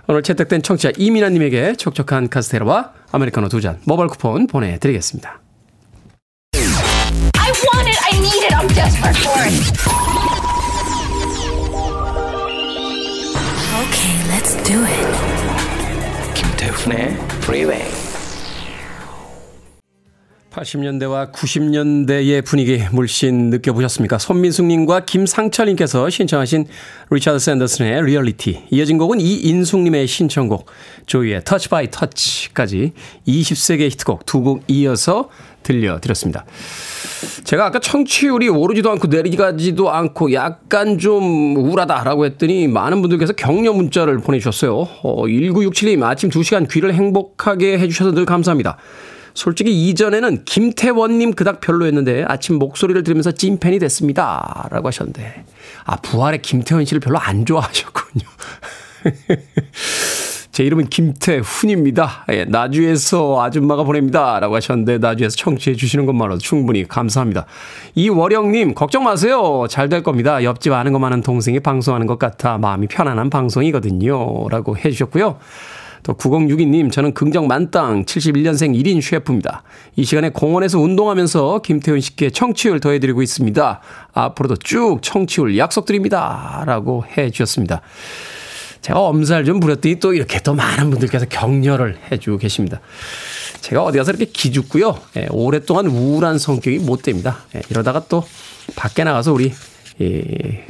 [0.07, 5.39] 오늘 채택된 청취자 이민아님에게 촉촉한 카스테라와 아메리카노 두 잔 모바일 쿠폰 보내드리겠습니다.
[6.55, 9.55] I want it, I need it, I'm desperate for it.
[13.81, 16.33] Okay, let's do it.
[16.35, 18.04] 김태훈의 Freeway.
[20.55, 24.17] 80년대와 90년대의 분위기 물씬 느껴보셨습니까?
[24.17, 26.65] 손민숙님과 김상철님께서 신청하신
[27.09, 28.63] 리차드 샌더슨의 리얼리티.
[28.71, 30.67] 이어진 곡은 이인숙님의 신청곡,
[31.05, 32.93] 조이의 Touch by Touch까지
[33.27, 35.29] 20세기의 히트곡 두 곡 이어서
[35.63, 36.45] 들려드렸습니다.
[37.45, 44.19] 제가 아까 청취율이 오르지도 않고 내리지도 않고 약간 좀 우울하다라고 했더니 많은 분들께서 격려 문자를
[44.19, 44.87] 보내주셨어요.
[45.01, 48.77] 어, 1967님 아침 2시간 귀를 행복하게 해주셔서 늘 감사합니다.
[49.35, 54.67] 솔직히 이전에는 김태원님 그닥 별로였는데 아침 목소리를 들으면서 찐팬이 됐습니다.
[54.71, 55.43] 라고 하셨는데.
[55.83, 58.25] 아, 부활의 김태원 씨를 별로 안 좋아하셨군요.
[60.53, 62.25] 제 이름은 김태훈입니다.
[62.31, 64.39] 예, 나주에서 아줌마가 보냅니다.
[64.39, 67.45] 라고 하셨는데, 나주에서 청취해 주시는 것만으로도 충분히 감사합니다.
[67.95, 69.65] 이월영님, 걱정 마세요.
[69.69, 70.45] 잘 될 겁니다.
[70.45, 74.47] 옆집 아는 것 많은 동생이 방송하는 것 같아 마음이 편안한 방송이거든요.
[74.49, 75.39] 라고 해 주셨고요.
[76.05, 79.63] 또 9062님, 저는 긍정 만땅 71년생 1인 셰프입니다.
[79.95, 83.81] 이 시간에 공원에서 운동하면서 김태훈 씨께 청취율 더해드리고 있습니다.
[84.13, 86.63] 앞으로도 쭉 청취율 약속드립니다.
[86.67, 87.81] 라고 해 주셨습니다.
[88.81, 92.81] 제가 엄살 좀 부렸더니 또 이렇게 또 많은 분들께서 격려를 해주고 계십니다.
[93.61, 94.99] 제가 어디 가서 이렇게 기죽고요.
[95.17, 97.39] 예, 오랫동안 우울한 성격이 못 됩니다.
[97.55, 98.23] 예, 이러다가 또
[98.75, 99.51] 밖에 나가서 우리
[100.01, 100.67] 예,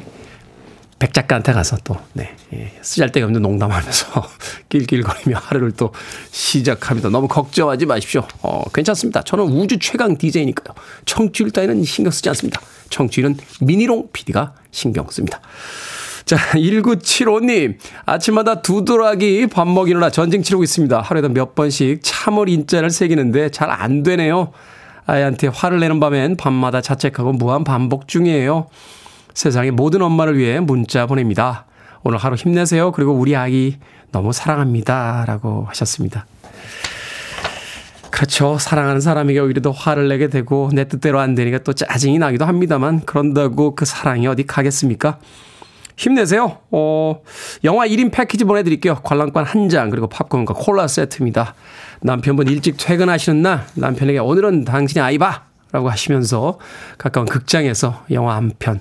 [1.06, 4.28] 백 작가한테 가서 또, 네, 예, 쓰잘데기 없는 농담하면서
[4.70, 5.94] 낄낄거리며 하루를 또
[6.32, 7.10] 시작합니다.
[7.10, 8.28] 너무 걱정하지 마십시오.
[8.42, 9.22] 어, 괜찮습니다.
[9.22, 10.74] 저는 우주 최강 DJ니까요.
[11.06, 12.60] 청취율 따위는 신경 쓰지 않습니다.
[12.90, 15.42] 청취율은 미니롱 PD가 신경 씁니다.
[16.26, 17.78] 자, 1975님.
[18.08, 21.02] 아침마다 두드라기 밥 먹이느라 전쟁 치르고 있습니다.
[21.02, 24.54] 하루에도 몇 번씩 참을 인자를 새기는데 잘 안 되네요.
[25.06, 28.70] 아이한테 화를 내는 밤엔 밤마다 자책하고 무한 반복 중이에요.
[29.36, 31.66] 세상의 모든 엄마를 위해 문자 보냅니다.
[32.04, 32.92] 오늘 하루 힘내세요.
[32.92, 33.78] 그리고 우리 아기
[34.12, 35.26] 너무 사랑합니다.
[35.28, 36.26] 라고 하셨습니다.
[38.10, 38.58] 그렇죠.
[38.58, 43.02] 사랑하는 사람에게 오히려 더 화를 내게 되고 내 뜻대로 안 되니까 또 짜증이 나기도 합니다만
[43.06, 45.20] 그런다고 그 사랑이 어디 가겠습니까?
[45.98, 46.60] 힘내세요.
[46.72, 47.22] 어,
[47.66, 48.96] 영화 1인 패키지 보내드릴게요.
[49.04, 51.56] 관람권 한 장, 그리고 팝콘과 콜라 세트입니다.
[52.02, 55.44] 남편분 일찍 퇴근하시는 날, 남편에게 오늘은 당신이 아이 봐!
[55.72, 56.60] 라고 하시면서
[56.98, 58.80] 가까운 극장에서 영화 한 편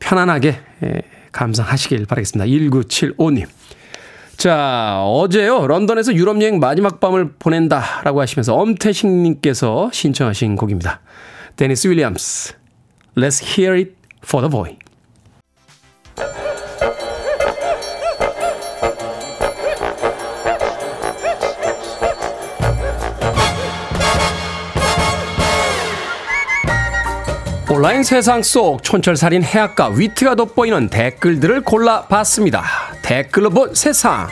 [0.00, 2.46] 편안하게 예, 감상하시길 바라겠습니다.
[2.46, 3.46] 1975님.
[4.36, 11.00] 자, 어제요, 런던에서 유럽 여행 마지막 밤을 보낸다 라고 하시면서 엄태식 님께서 신청하신 곡입니다.
[11.56, 12.54] 데니스 윌리엄스,
[13.16, 14.76] Let's Hear It for the Boy.
[27.76, 32.64] 온라인 세상 속 촌철살인 해악과 위트가 돋보이는 댓글들을 골라봤습니다.
[33.02, 34.28] 댓글로 본 세상.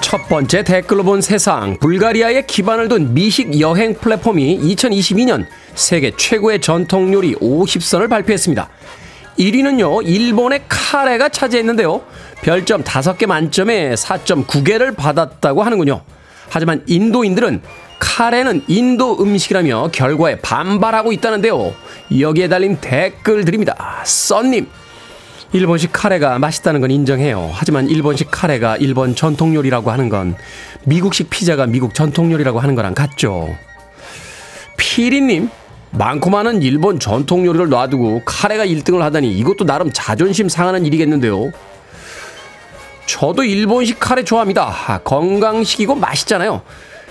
[0.00, 1.76] 첫 번째 댓글로 본 세상.
[1.80, 8.68] 불가리아에 기반을 둔 미식 여행 플랫폼이 2022년 세계 최고의 전통 요리 50선을 발표했습니다.
[9.38, 12.02] 1위는요, 일본의 카레가 차지했는데요.
[12.42, 16.02] 별점 5개 만점에 4.9개를 받았다고 하는군요.
[16.48, 17.62] 하지만 인도인들은
[17.98, 21.74] 카레는 인도 음식이라며 결과에 반발하고 있다는데요.
[22.18, 24.02] 여기에 달린 댓글들입니다.
[24.04, 24.68] 썬님,
[25.52, 27.50] 일본식 카레가 맛있다는 건 인정해요.
[27.54, 30.36] 하지만 일본식 카레가 일본 전통 요리라고 하는 건
[30.84, 33.56] 미국식 피자가 미국 전통 요리라고 하는 거랑 같죠.
[34.76, 35.48] 피리님,
[35.96, 41.50] 많고 많은 일본 전통 요리를 놔두고 카레가 1등을 하다니 이것도 나름 자존심 상하는 일이겠는데요.
[43.06, 45.00] 저도 일본식 카레 좋아합니다.
[45.04, 46.62] 건강식이고 맛있잖아요.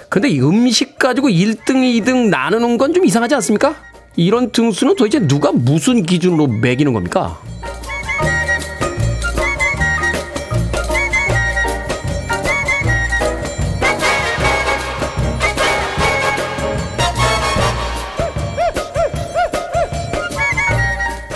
[0.09, 3.75] 근데 음식 가지고 1등, 2등 나누는 건 좀 이상하지 않습니까?
[4.15, 7.39] 이런 등수는 도대체 누가 무슨 기준으로 매기는 겁니까?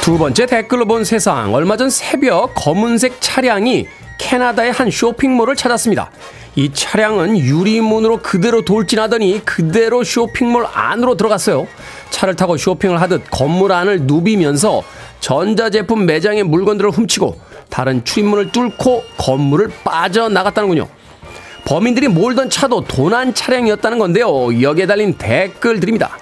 [0.09, 1.53] 두 번째 댓글로 본 세상.
[1.53, 3.85] 얼마 전 새벽 검은색 차량이
[4.17, 6.09] 캐나다의 한 쇼핑몰을 찾았습니다.
[6.55, 11.67] 이 차량은 유리문으로 그대로 돌진하더니 그대로 쇼핑몰 안으로 들어갔어요.
[12.09, 14.81] 차를 타고 쇼핑을 하듯 건물 안을 누비면서
[15.19, 20.87] 전자제품 매장의 물건들을 훔치고 다른 출입문을 뚫고 건물을 빠져나갔다는군요.
[21.65, 24.59] 범인들이 몰던 차도 도난 차량이었다는 건데요.
[24.59, 26.17] 여기에 달린 댓글들입니다.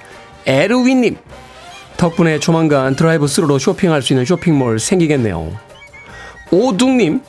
[0.45, 1.15] 에르윈님,
[1.97, 5.51] 덕분에 조만간 드라이브 스루로 쇼핑할 수 있는 쇼핑몰 생기겠네요.
[6.51, 7.21] 오둥님,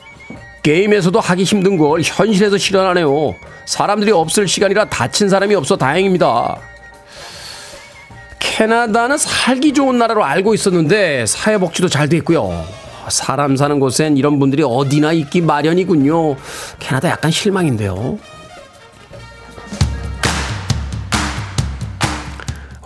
[0.61, 3.35] 게임에서도 하기 힘든 걸 현실에서 실현하네요.
[3.65, 6.57] 사람들이 없을 시간이라 다친 사람이 없어 다행입니다.
[8.39, 12.65] 캐나다는 살기 좋은 나라로 알고 있었는데 사회복지도 잘 돼 있고요.
[13.09, 16.35] 사람 사는 곳엔 이런 분들이 어디나 있기 마련이군요.
[16.79, 18.19] 캐나다 약간 실망인데요.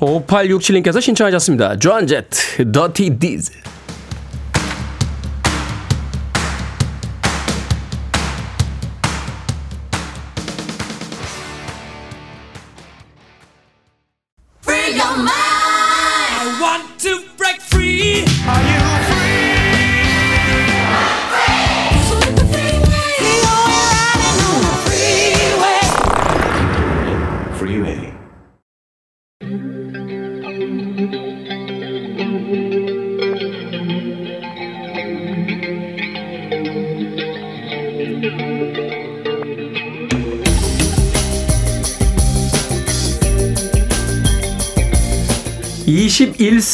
[0.06, 1.78] 5867님께서 신청하셨습니다.
[1.78, 3.52] 조한 제트, 더티 디즈.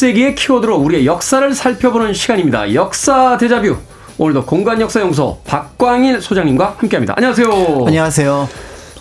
[0.00, 2.72] (21세기의) 키워드로 우리의 역사를 살펴보는 시간입니다.
[2.74, 3.76] 역사 대자뷰.
[4.16, 7.14] 오늘도 공간역사연구소 박광일 소장님과 함께합니다.
[7.16, 7.84] 안녕하세요.
[7.86, 8.48] 안녕하세요.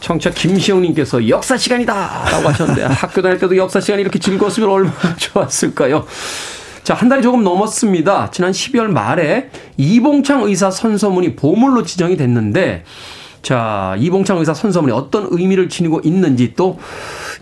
[0.02, 6.06] 청취자 김시영님께서 역사 시간이다 라고 하셨는데 학교 다닐 때도 역사 시간이 이렇게 즐거웠으면 얼마나 좋았을까요?
[6.84, 8.32] 자, 한 달이 조금 넘었습니다.
[8.32, 12.84] 지난 12월 말에 이봉창 의사 선서문이 보물로 지정이 됐는데
[13.42, 16.80] 자, 이봉창 의사 선서문이 어떤 의미를 지니고 있는지 또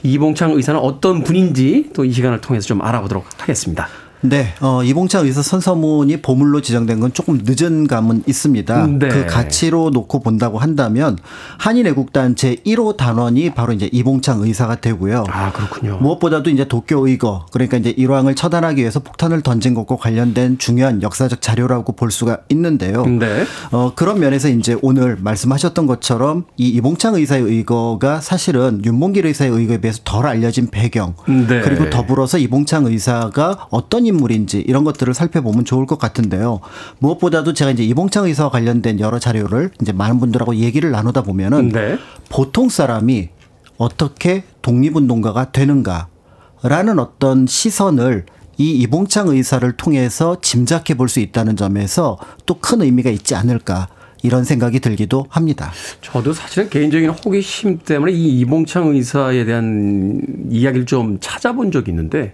[0.04, 3.88] 이봉창 의사는 어떤 분인지 또 이 시간을 통해서 좀 알아보도록 하겠습니다.
[4.22, 8.88] 네, 어, 이봉창 의사 선서문이 보물로 지정된 건 조금 늦은 감은 있습니다.
[8.88, 9.08] 네.
[9.10, 11.18] 그 가치로 놓고 본다고 한다면
[11.58, 15.26] 한인 애국단 제 1호 단원이 바로 이제 이봉창 의사가 되고요.
[15.30, 15.98] 아 그렇군요.
[16.00, 21.42] 무엇보다도 이제 도쿄 의거 그러니까 이제 일왕을 처단하기 위해서 폭탄을 던진 것과 관련된 중요한 역사적
[21.42, 23.06] 자료라고 볼 수가 있는데요.
[23.06, 23.46] 네.
[23.72, 29.80] 어, 그런 면에서 이제 오늘 말씀하셨던 것처럼 이 이봉창 의사의 의거가 사실은 윤봉길 의사의 의거에
[29.80, 31.62] 비해서 덜 알려진 배경 네.
[31.62, 36.60] 그리고 더불어서 이봉창 의사가 어떤 인물인지 이런 것들을 살펴보면 좋을 것 같은데요.
[37.00, 41.98] 무엇보다도 제가 이제 이봉창 의사와 관련된 여러 자료를 이제 많은 분들하고 얘기를 나누다 보면은 네.
[42.30, 43.30] 보통 사람이
[43.78, 48.26] 어떻게 독립운동가가 되는가라는 어떤 시선을
[48.58, 52.18] 이 이봉창 의사를 통해서 짐작해 볼 수 있다는 점에서
[52.48, 53.88] 또 큰 의미가 있지 않을까.
[54.24, 55.72] 이런 생각이 들기도 합니다.
[56.02, 62.34] 저도 사실은 개인적인 호기심 때문에 이 이봉창 의사에 대한 이야기를 좀 찾아본 적이 있는데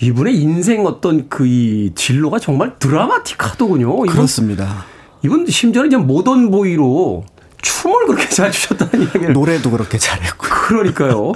[0.00, 4.00] 이분의 인생 어떤 그 이 진로가 정말 드라마틱하더군요.
[4.02, 4.84] 그렇습니다.
[5.22, 7.24] 이분 심지어는 이제 모던 보이로
[7.64, 9.32] 춤을 그렇게 잘 추셨다는 이야기를.
[9.32, 10.46] 노래도 그렇게 잘했고.
[10.46, 11.32] 그러니까요.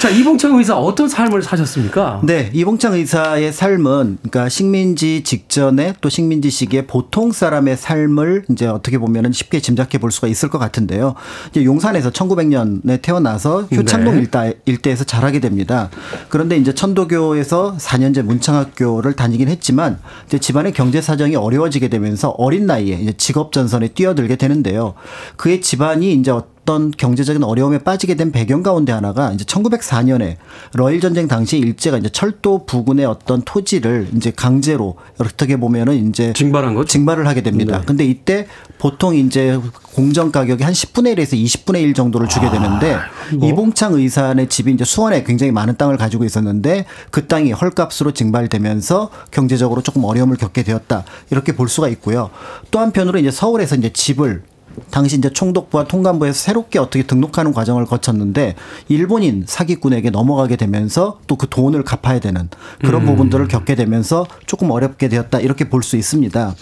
[0.00, 2.20] 자, 이봉창 의사 어떤 삶을 사셨습니까?
[2.24, 8.98] 네, 이봉창 의사의 삶은 그러니까 식민지 직전에 또 식민지 시기에 보통 사람의 삶을 이제 어떻게
[8.98, 11.14] 보면은 쉽게 짐작해 볼 수가 있을 것 같은데요.
[11.50, 14.20] 이제 용산에서 1900년에 태어나서 효창동 네.
[14.20, 15.88] 일대, 일대에서 자라게 됩니다.
[16.28, 23.12] 그런데 이제 천도교에서 4년제 문창학교를 다니긴 했지만 이제 집안의 경제 사정이 어려워지게 되면서 어린 나이에
[23.16, 24.94] 직업 전선에 뛰어들게 되는데요.
[25.36, 30.36] 그의 집안이 이제 어떤 경제적인 어려움에 빠지게 된 배경 가운데 하나가 이제 1904년에
[30.72, 36.74] 러일 전쟁 당시 일제가 이제 철도 부근의 어떤 토지를 이제 강제로 어떻게 보면은 이제 징발한
[36.74, 37.80] 거 징발을 하게 됩니다.
[37.80, 37.84] 네.
[37.84, 38.46] 근데 이때
[38.78, 39.60] 보통 이제
[39.94, 43.02] 공정 가격이 한 10분의 1에서 20분의 1 정도를 주게 되는데 아,
[43.36, 43.48] 뭐.
[43.48, 49.82] 이봉창 의사의 집이 이제 수원에 굉장히 많은 땅을 가지고 있었는데 그 땅이 헐값으로 징발되면서 경제적으로
[49.82, 51.04] 조금 어려움을 겪게 되었다.
[51.30, 52.30] 이렇게 볼 수가 있고요.
[52.70, 54.42] 또 한편으로 이제 서울에서 이제 집을
[54.90, 58.54] 당시 이제 총독부와 통감부에서 새롭게 어떻게 등록하는 과정을 거쳤는데
[58.88, 62.48] 일본인 사기꾼에게 넘어가게 되면서 또 그 돈을 갚아야 되는
[62.80, 63.06] 그런 음.
[63.06, 66.54] 부분들을 겪게 되면서 조금 어렵게 되었다 이렇게 볼 수 있습니다.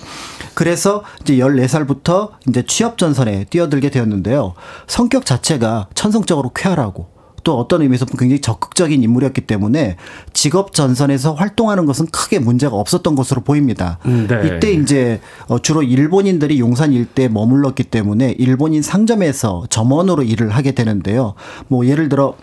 [0.55, 4.55] 그래서 이제 14살부터 이제 취업 전선에 뛰어들게 되었는데요.
[4.87, 7.12] 성격 자체가 천성적으로 쾌활하고
[7.45, 9.97] 또 어떤 의미에서 굉장히 적극적인 인물이었기 때문에
[10.33, 13.99] 직업 전선에서 활동하는 것은 크게 문제가 없었던 것으로 보입니다.
[14.07, 14.57] 음, 네.
[14.57, 21.35] 이때 이제 어, 주로 일본인들이 용산 일대에 머물렀기 때문에 일본인 상점에서 점원으로 일을 하게 되는데요.
[21.69, 22.35] 뭐 예를 들어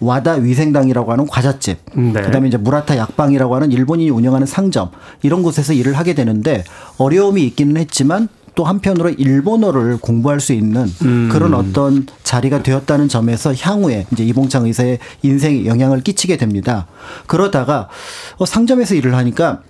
[0.00, 2.22] 와다 위생당이라고 하는 과자집, 음, 네.
[2.22, 4.90] 그다음에 이제 무라타 약방이라고 하는 일본인이 운영하는 상점
[5.22, 6.64] 이런 곳에서 일을 하게 되는데
[6.98, 11.28] 어려움이 있기는 했지만 또 한편으로 일본어를 공부할 수 있는 음.
[11.30, 16.86] 그런 어떤 자리가 되었다는 점에서 향후에 이제 이봉창 의사의 인생에 영향을 끼치게 됩니다.
[17.26, 17.88] 그러다가
[18.38, 19.62] 어, 상점에서 일을 하니까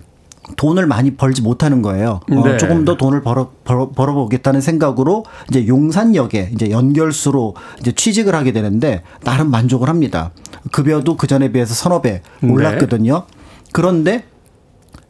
[0.57, 2.19] 돈을 많이 벌지 못하는 거예요.
[2.31, 2.57] 어, 네.
[2.57, 9.01] 조금 더 돈을 벌어, 벌어, 벌어보겠다는 생각으로 이제 용산역에 이제 연결수로 이제 취직을 하게 되는데
[9.23, 10.31] 나름 만족을 합니다.
[10.71, 12.51] 급여도 그 전에 비해서 서너 배 네.
[12.51, 13.25] 올랐거든요.
[13.27, 13.35] 네.
[13.71, 14.25] 그런데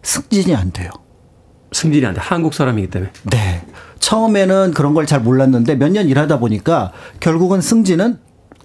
[0.03, 0.89] 승진이 안 돼요.
[1.76, 2.21] 승진이 안 돼.
[2.21, 3.11] 한국 사람이기 때문에.
[3.32, 3.61] 네.
[3.99, 8.17] 처음에는 그런 걸 잘 몰랐는데 몇 년 일하다 보니까 결국은 승진은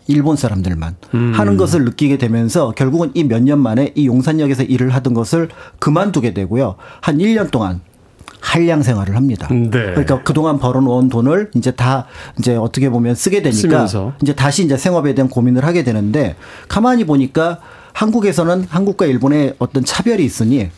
[0.06, 1.32] 일본 사람들만 음.
[1.34, 5.48] 하는 것을 느끼게 되면서 결국은 이 몇 년 만에 이 용산역에서 일을 하던 것을
[5.80, 6.76] 그만두게 되고요.
[7.00, 7.80] 한 1년 동안
[8.40, 9.48] 한량 생활을 합니다.
[9.50, 9.68] 네.
[9.70, 12.06] 그러니까 그동안 벌어놓은 돈을 이제 다
[12.38, 14.12] 이제 어떻게 보면 쓰게 되니까 쓰면서.
[14.22, 16.36] 이제 다시 이제 생업에 대한 고민을 하게 되는데
[16.68, 17.58] 가만히 보니까
[17.92, 20.70] 한국에서는 한국과 일본의 어떤 차별이 있으니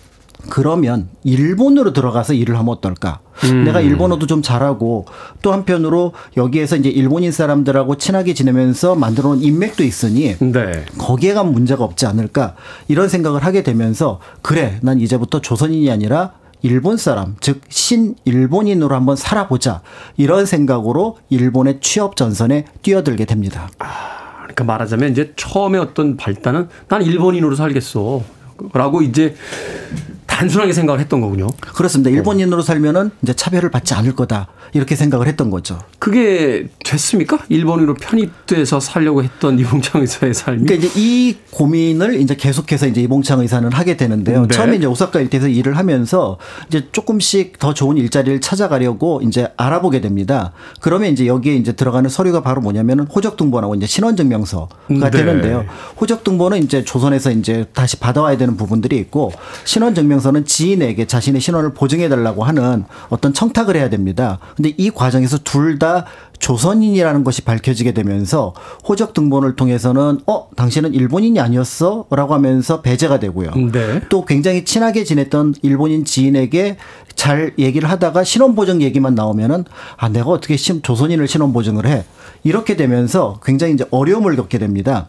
[0.49, 3.20] 그러면 일본으로 들어가서 일을 하면 어떨까?
[3.45, 3.64] 음.
[3.64, 5.07] 내가 일본어도 좀 잘하고
[5.40, 10.84] 또 한편으로 여기에서 이제 일본인 사람들하고 친하게 지내면서 만들어 놓은 인맥도 있으니 네.
[10.99, 12.55] 거기에 간 문제가 없지 않을까?
[12.88, 16.32] 이런 생각을 하게 되면서 그래, 난 이제부터 조선인이 아니라
[16.62, 19.82] 일본 사람, 즉 신일본인으로 한번 살아보자.
[20.16, 23.68] 이런 생각으로 일본의 취업 전선에 뛰어들게 됩니다.
[23.80, 28.22] 아, 그러니까 말하자면 이제 처음에 어떤 발단은 난 일본인으로 살겠어.
[28.72, 29.34] 라고 이제
[30.33, 31.49] 단순하게 생각을 했던 거군요.
[31.61, 32.11] 그렇습니다.
[32.11, 34.49] 일본인으로 살면은 이제 차별을 받지 않을 거다.
[34.72, 35.78] 이렇게 생각을 했던 거죠.
[35.99, 37.41] 그게 됐습니까?
[37.51, 40.64] 일본으로 편입돼서 살려고 했던 이봉창 의사의 삶이.
[40.64, 44.47] 그러니까 이제 이 고민을 이제 계속해서 이제 이봉창 의사는 하게 되는데요.
[44.47, 44.55] 네.
[44.55, 50.53] 처음에 이제 오사카 일대에서 일을 하면서 이제 조금씩 더 좋은 일자리를 찾아가려고 이제 알아보게 됩니다.
[50.80, 55.11] 그러면 이제 여기에 이제 들어가는 서류가 바로 뭐냐면은 호적등본하고 이제 신원증명서가 네.
[55.11, 55.66] 되는데요.
[56.01, 59.33] 호적등본은 이제 조선에서 이제 다시 받아와야 되는 부분들이 있고
[59.64, 64.39] 신원증명 서는 지인에게 자신의 신원을 보증해 달라고 하는 어떤 청탁을 해야 됩니다.
[64.57, 66.05] 근데 이 과정에서 둘 다
[66.39, 68.53] 조선인이라는 것이 밝혀지게 되면서
[68.87, 73.53] 호적 등본을 통해서는 어 당신은 일본인이 아니었어라고 하면서 배제가 되고요.
[73.73, 74.01] 네.
[74.09, 76.77] 또 굉장히 친하게 지냈던 일본인 지인에게
[77.14, 79.64] 잘 얘기를 하다가 신원 보증 얘기만 나오면은
[79.97, 82.05] 아 내가 어떻게 조선인을 신원 보증을 해
[82.45, 85.09] 이렇게 되면서 굉장히 이제 어려움을 겪게 됩니다.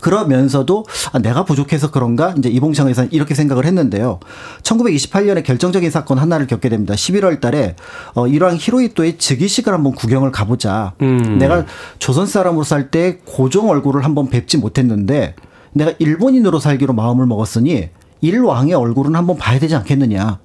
[0.00, 4.20] 그러면서도 아, 내가 부족해서 그런가 이제 이봉창 의사는 이렇게 생각을 했는데요.
[4.62, 6.94] 1928년에 결정적인 사건 하나를 겪게 됩니다.
[6.94, 7.76] 11월 달에
[8.14, 10.94] 어 일왕 히로이토의 즉위식을 한번 구경을 가보자.
[11.02, 11.38] 음.
[11.38, 11.64] 내가
[11.98, 15.34] 조선 사람으로 살 때 고종 얼굴을 한번 뵙지 못했는데
[15.72, 17.90] 내가 일본인으로 살기로 마음을 먹었으니
[18.22, 20.38] 일왕의 얼굴은 한번 봐야 되지 않겠느냐.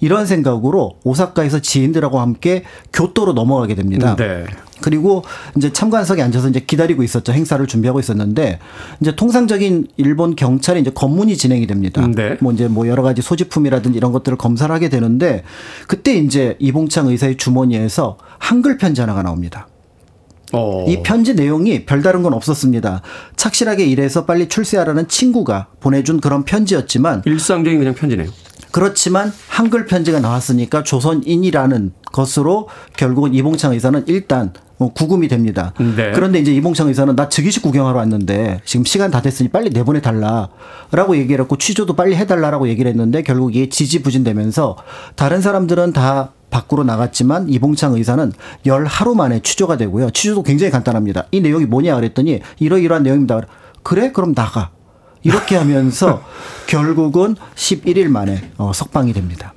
[0.00, 4.16] 이런 생각으로 오사카에서 지인들하고 함께 교토로 넘어가게 됩니다.
[4.16, 4.44] 네.
[4.80, 5.24] 그리고
[5.56, 7.32] 이제 참관석에 앉아서 이제 기다리고 있었죠.
[7.32, 8.58] 행사를 준비하고 있었는데
[9.00, 12.06] 이제 통상적인 일본 경찰이 이제 검문이 진행이 됩니다.
[12.06, 12.36] 네.
[12.40, 15.42] 뭐 이제 뭐 여러 가지 소지품이라든지 이런 것들을 검사를 하게 되는데
[15.86, 19.68] 그때 이제 이봉창 의사의 주머니에서 한글 편지 하나가 나옵니다.
[20.52, 20.84] 어.
[20.88, 23.02] 이 편지 내용이 별다른 건 없었습니다.
[23.36, 28.28] 착실하게 일해서 빨리 출세하라는 친구가 보내준 그런 편지였지만 일상적인 그냥 편지네요.
[28.72, 35.74] 그렇지만 한글 편지가 나왔으니까 조선인이라는 것으로 결국은 이봉창 의사는 일단 뭐 구금이 됩니다.
[35.78, 36.12] 네.
[36.12, 41.16] 그런데 이제 이봉창 의사는 나 즉위식 구경하러 왔는데 지금 시간 다 됐으니 빨리 내보내 달라라고
[41.16, 44.76] 얘기를 했고 취조도 빨리 해달라라고 얘기를 했는데 결국 이게 지지부진되면서
[45.16, 48.32] 다른 사람들은 다 밖으로 나갔지만 이봉창 의사는
[48.66, 50.10] 열 하루 만에 취조가 되고요.
[50.10, 51.26] 취조도 굉장히 간단합니다.
[51.30, 53.42] 이 내용이 뭐냐 그랬더니 이러이러한 내용입니다.
[53.82, 54.12] 그래?
[54.12, 54.70] 그럼 나가.
[55.22, 56.22] 이렇게 하면서
[56.66, 59.54] 결국은 11일 만에 어, 석방이 됩니다.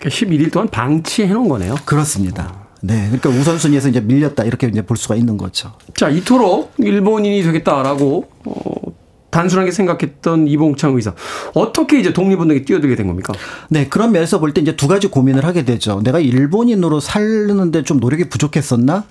[0.00, 1.76] 11일 그러니까 동안 방치해 놓은 거네요.
[1.84, 2.59] 그렇습니다.
[2.82, 3.04] 네.
[3.10, 5.72] 그러니까 우선순위에서 이제 밀렸다 이렇게 이제 볼 수가 있는 거죠.
[5.94, 8.90] 자, 이토록 일본인이 되겠다라고 어,
[9.30, 11.14] 단순하게 생각했던 이봉창 의사
[11.54, 13.32] 어떻게 이제 독립운동에 뛰어들게 된 겁니까?
[13.68, 16.00] 네 그런 면에서 볼 때 이제 두 가지 고민을 하게 되죠.
[16.02, 19.04] 내가 일본인으로 살는데 좀 노력이 부족했었나?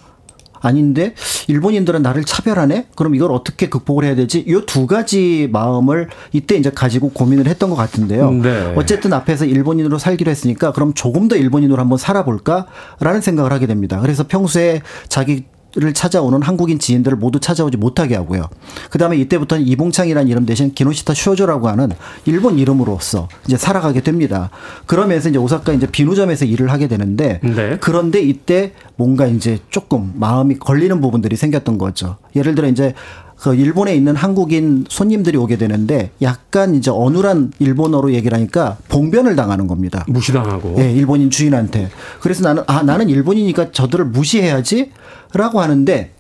[0.61, 1.13] 아닌데
[1.47, 2.87] 일본인들은 나를 차별하네?
[2.95, 4.39] 그럼 이걸 어떻게 극복을 해야 되지?
[4.47, 8.31] 이 두 가지 마음을 이때 이제 가지고 고민을 했던 것 같은데요.
[8.31, 8.73] 네.
[8.75, 13.99] 어쨌든 앞에서 일본인으로 살기로 했으니까 그럼 조금 더 일본인으로 한번 살아볼까라는 생각을 하게 됩니다.
[14.01, 15.45] 그래서 평소에 자기
[15.75, 18.49] 를 찾아오는 한국인 지인들을 모두 찾아오지 못하게 하고요.
[18.89, 21.91] 그 다음에 이때부터는 이봉창이라는 이름 대신 기노시타 쇼조라고 하는
[22.25, 24.49] 일본 이름으로서 이제 살아가게 됩니다.
[24.87, 27.77] 그러면서 이제 오사카 이제 비누점에서 일을 하게 되는데 네.
[27.79, 32.17] 그런데 이때 뭔가 이제 조금 마음이 걸리는 부분들이 생겼던 거죠.
[32.35, 32.95] 예를 들어 이제
[33.39, 39.67] 그 일본에 있는 한국인 손님들이 오게 되는데 약간 이제 어눌한 일본어로 얘기를 하니까 봉변을 당하는
[39.67, 40.05] 겁니다.
[40.07, 40.75] 무시당하고.
[40.77, 41.89] 예, 네, 일본인 주인한테.
[42.19, 44.91] 그래서 나는 아 나는 일본이니까 저들을 무시해야지
[45.33, 46.11] 라고 하는데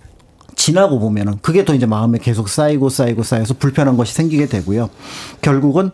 [0.55, 4.89] 지나고 보면은 그게 더 이제 마음에 계속 쌓이고 쌓이고 쌓여서 불편한 것이 생기게 되고요.
[5.41, 5.91] 결국은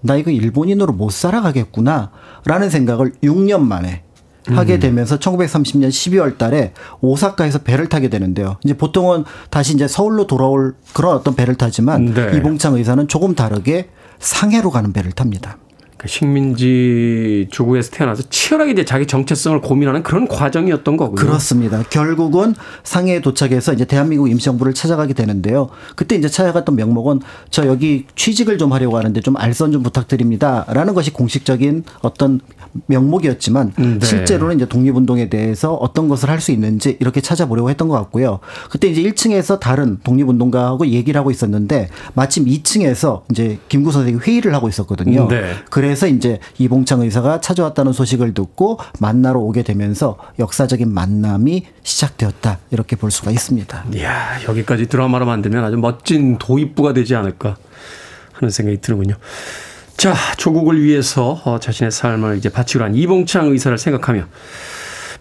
[0.00, 2.10] 나 이거 일본인으로 못 살아가겠구나
[2.44, 4.03] 라는 생각을 6년 만에
[4.46, 4.80] 하게 음.
[4.80, 8.56] 되면서 1930년 12월 달에 오사카에서 배를 타게 되는데요.
[8.64, 12.36] 이제 보통은 다시 이제 서울로 돌아올 그런 어떤 배를 타지만 네.
[12.36, 13.88] 이봉창 의사는 조금 다르게
[14.18, 15.58] 상해로 가는 배를 탑니다.
[16.04, 21.14] 그 식민지 주국에서 태어나서 치열하게 이제 자기 정체성을 고민하는 그런 과정이었던 거고요.
[21.16, 21.82] 그렇습니다.
[21.88, 25.70] 결국은 상해에 도착해서 이제 대한민국 임시정부를 찾아가게 되는데요.
[25.96, 31.10] 그때 이제 찾아갔던 명목은 저 여기 취직을 좀 하려고 하는데 좀 알선 좀 부탁드립니다라는 것이
[31.10, 32.40] 공식적인 어떤
[32.86, 34.06] 명목이었지만 음, 네.
[34.06, 38.38] 실제로는 이제 독립운동에 대해서 어떤 것을 할 수 있는지 이렇게 찾아보려고 했던 것 같고요.
[38.68, 44.68] 그때 이제 1층에서 다른 독립운동가하고 얘기를 하고 있었는데 마침 2층에서 이제 김구 선생이 회의를 하고
[44.68, 45.22] 있었거든요.
[45.22, 45.54] 음, 네.
[45.70, 53.10] 그래서 이제 이봉창 의사가 찾아왔다는 소식을 듣고 만나러 오게 되면서 역사적인 만남이 시작되었다 이렇게 볼
[53.10, 53.84] 수가 있습니다.
[53.94, 57.56] 이야 여기까지 드라마로 만들면 아주 멋진 도입부가 되지 않을까
[58.32, 59.14] 하는 생각이 드는군요.
[59.96, 64.26] 자, 조국을 위해서 어, 자신의 삶을 이제 바치고 한 이봉창 의사를 생각하며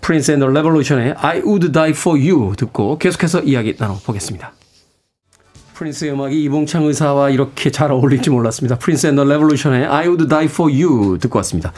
[0.01, 4.53] 프린스 앤더 레볼루션의 I Would Die For You 듣고 계속해서 이야기 나눠보겠습니다.
[5.73, 8.77] 프린스의 음악이 이봉창 의사와 이렇게 잘 어울릴지 몰랐습니다.
[8.77, 11.73] 프린스 앤더 레볼루션의 I Would Die For You 듣고 왔습니다.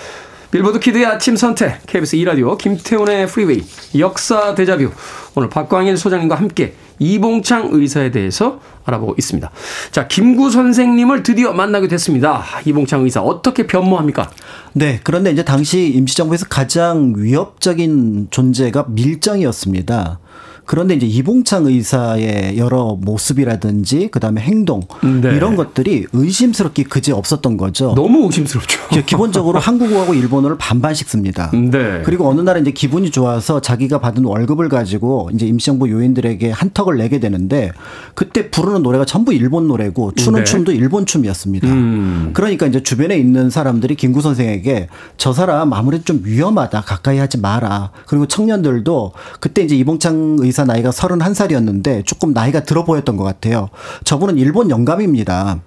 [0.52, 3.64] 빌보드 키드의 아침 선택, KBS 2라디오, 김태훈의 프리웨이,
[3.98, 4.90] 역사 대자뷰.
[5.36, 9.52] 오늘 박광일 소장님과 함께 이봉창 의사에 대해서 알아보고 있습니다.
[9.92, 12.44] 자, 김구 선생님을 드디어 만나게 됐습니다.
[12.66, 14.30] 이봉창 의사 어떻게 변모합니까?
[14.74, 20.20] 네, 그런데 이제 당시 임시정부에서 가장 위협적인 존재가 밀정이었습니다.
[20.66, 25.36] 그런데 이제 이봉창 의사의 여러 모습이라든지 그다음에 행동 네.
[25.36, 27.94] 이런 것들이 의심스럽게 그지 없었던 거죠.
[27.96, 28.80] 너무 의심스럽죠.
[29.06, 31.52] 기본적으로 한국어하고 일본어를 반반씩 씁니다.
[31.54, 32.02] 네.
[32.04, 37.20] 그리고 어느 날은 이제 기분이 좋아서 자기가 받은 월급을 가지고 이제 임시정부 요인들에게 한턱을 내게
[37.20, 37.72] 되는데
[38.16, 40.44] 그때 부르는 노래가 전부 일본 노래고 추는 네.
[40.44, 41.68] 춤도 일본 춤이었습니다.
[41.68, 42.32] 음.
[42.34, 44.88] 그러니까 이제 주변에 있는 사람들이 김구 선생에게
[45.18, 47.92] 저 사람 아무래도 좀 위험하다 가까이 하지 마라.
[48.08, 53.70] 그리고 청년들도 그때 이제 이봉창 의사 의사 나이가 31살이었는데 조금 나이가 들어 보였던 것 같아요.
[54.06, 55.60] 저분은 일본 영감입니다.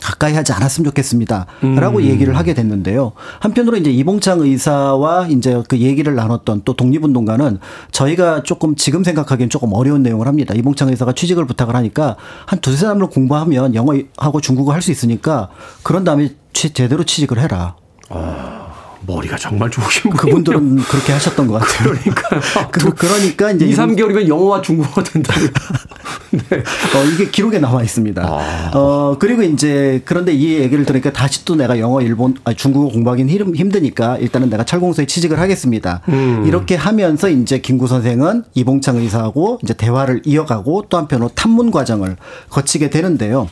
[0.00, 1.46] 가까이 하지 않았으면 좋겠습니다.
[1.76, 2.02] 라고 음.
[2.02, 3.12] 얘기를 하게 됐는데요.
[3.38, 7.60] 한편으로 이제 이봉창 의사와 이제 그 얘기를 나눴던 또 독립운동가는
[7.92, 10.54] 저희가 조금 지금 생각하기엔 조금 어려운 내용을 합니다.
[10.56, 12.16] 이봉창 의사가 취직을 부탁을 하니까
[12.46, 15.50] 한 두세 달을 공부하면 영어하고 중국어 할 수 있으니까
[15.84, 17.76] 그런 다음에 제대로 취직을 해라.
[18.08, 18.61] 아.
[19.06, 20.16] 머리가 정말 좋으신 분.
[20.16, 21.90] 그분들은 그렇게 하셨던 것 같아요.
[21.90, 22.68] 그러니까.
[22.70, 23.66] 그, 그러니까 이제.
[23.66, 25.40] 2, 3개월이면 영어와 중국어가 된다고.
[26.30, 26.58] 네.
[26.58, 28.22] 어, 이게 기록에 나와 있습니다.
[28.22, 28.70] 아.
[28.74, 33.54] 어, 그리고 이제 그런데 이 얘기를 들으니까 다시 또 내가 영어, 일본, 아, 중국어 공부하기는
[33.54, 36.00] 힘드니까 일단은 내가 철공소에 취직을 하겠습니다.
[36.08, 36.44] 음.
[36.46, 42.16] 이렇게 하면서 이제 김구 선생은 이봉창 의사하고 이제 대화를 이어가고 또 한편으로 탐문 과정을
[42.50, 43.48] 거치게 되는데요.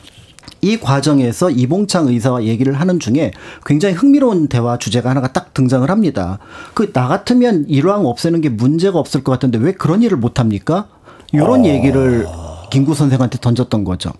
[0.61, 3.31] 이 과정에서 이봉창 의사와 얘기를 하는 중에
[3.65, 6.39] 굉장히 흥미로운 대화 주제가 하나가 딱 등장을 합니다.
[6.73, 10.87] 그 나 같으면 일왕 없애는 게 문제가 없을 것 같은데 왜 그런 일을 못 합니까?
[11.31, 11.65] 이런 어...
[11.65, 12.27] 얘기를
[12.69, 14.11] 김구 선생한테 던졌던 거죠.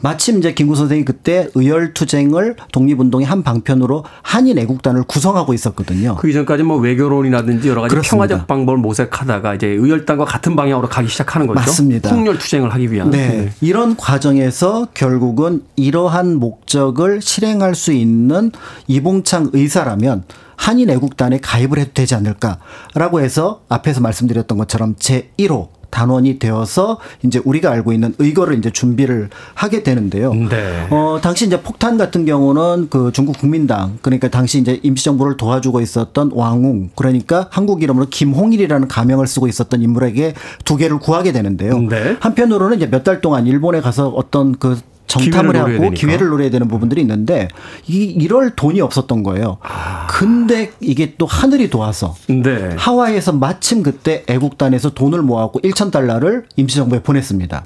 [0.00, 6.16] 마침 이제 김구 선생이 그때 의열 투쟁을 독립운동의 한 방편으로 한인 애국단을 구성하고 있었거든요.
[6.16, 8.16] 그 이전까지 뭐 외교론이라든지 여러 가지 그렇습니다.
[8.16, 11.60] 평화적 방법을 모색하다가 이제 의열단과 같은 방향으로 가기 시작하는 거죠.
[11.60, 12.10] 맞습니다.
[12.10, 13.10] 통렬 투쟁을 하기 위한.
[13.10, 13.28] 네.
[13.28, 13.52] 네.
[13.60, 18.52] 이런 과정에서 결국은 이러한 목적을 실행할 수 있는
[18.86, 20.24] 이봉창 의사라면
[20.60, 27.70] 한인 애국단에 가입을 해도 되지 않을까라고 해서 앞에서 말씀드렸던 것처럼 제1호 단원이 되어서 이제 우리가
[27.72, 30.32] 알고 있는 의거를 이제 준비를 하게 되는데요.
[30.34, 30.86] 네.
[30.90, 36.30] 어, 당시 이제 폭탄 같은 경우는 그 중국 국민당 그러니까 당시 이제 임시정부를 도와주고 있었던
[36.32, 40.34] 왕웅 그러니까 한국 이름으로 김홍일이라는 가명을 쓰고 있었던 인물에게
[40.64, 41.76] 두 개를 구하게 되는데요.
[41.80, 42.16] 네.
[42.20, 44.78] 한편으로는 이제 몇 달 동안 일본에 가서 어떤 그
[45.10, 47.48] 정탐을 하고 기회를 노려야 되는 부분들이 있는데
[47.86, 49.58] 이 이럴 돈이 없었던 거예요.
[49.62, 50.06] 아.
[50.08, 52.74] 근데 이게 또 하늘이 도와서 네.
[52.76, 57.64] 하와이에서 마침 그때 애국단에서 돈을 모아갖고 1천 달러를 임시정부에 보냈습니다.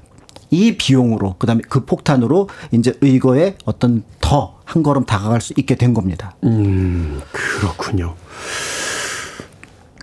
[0.50, 5.94] 이 비용으로 그다음에 그 폭탄으로 이제 의거에 어떤 더 한 걸음 다가갈 수 있게 된
[5.94, 6.34] 겁니다.
[6.44, 8.14] 음 그렇군요.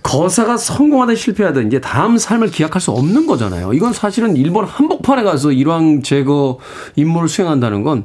[0.02, 3.72] 거사가 성공하든 실패하든 이제 다음 삶을 기약할 수 없는 거잖아요.
[3.72, 6.58] 이건 사실은 일본 한복판에 가서 일왕 제거
[6.96, 8.04] 임무를 수행한다는 건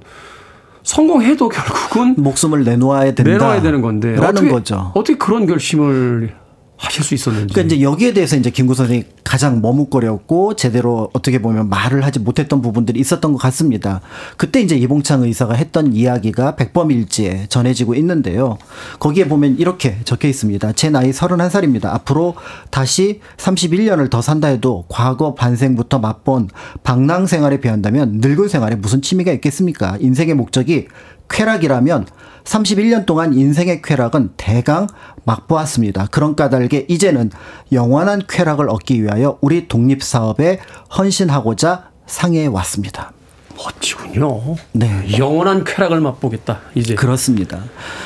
[0.84, 3.24] 성공해도 결국은 목숨을 내놓아야 된다.
[3.24, 4.12] 내놓아야 되는 건데.
[4.12, 4.92] 라는 어떻게, 거죠.
[4.96, 6.34] 어떻게 그런 결심을
[6.78, 7.54] 하실 수 있었는지.
[7.54, 12.62] 그러니까 이제 여기에 대해서 이제 김구 선생이 가장 머뭇거렸고 제대로 어떻게 보면 말을 하지 못했던
[12.62, 14.02] 부분들이 있었던 것 같습니다.
[14.38, 18.58] 그때 이제 이봉창 의사가 했던 이야기가 백범일지에 전해지고 있는데요.
[19.00, 20.72] 거기에 보면 이렇게 적혀 있습니다.
[20.74, 21.86] 제 나이 31살입니다.
[21.88, 22.36] 앞으로
[22.70, 26.50] 다시 31년을 더 산다 해도 과거 반생부터 맛본
[26.84, 29.98] 방랑 생활에 비한다면 늙은 생활에 무슨 취미가 있겠습니까?
[30.00, 30.88] 인생의 목적이
[31.30, 32.08] 쾌락이라면
[32.44, 34.88] 31년 동안 인생의 쾌락은 대강
[35.28, 36.08] 맛보았습니다.
[36.08, 37.30] 그런 까닭에 이제는
[37.72, 40.60] 영원한 쾌락을 얻기 위하여 우리 독립사업에
[40.98, 43.12] 헌신하고자 상해해 왔습니다.
[43.58, 44.56] 멋지군요.
[44.74, 45.18] 네.
[45.18, 46.62] 영원한 쾌락을 맛보겠다.
[46.76, 47.64] 이제 그렇습니다.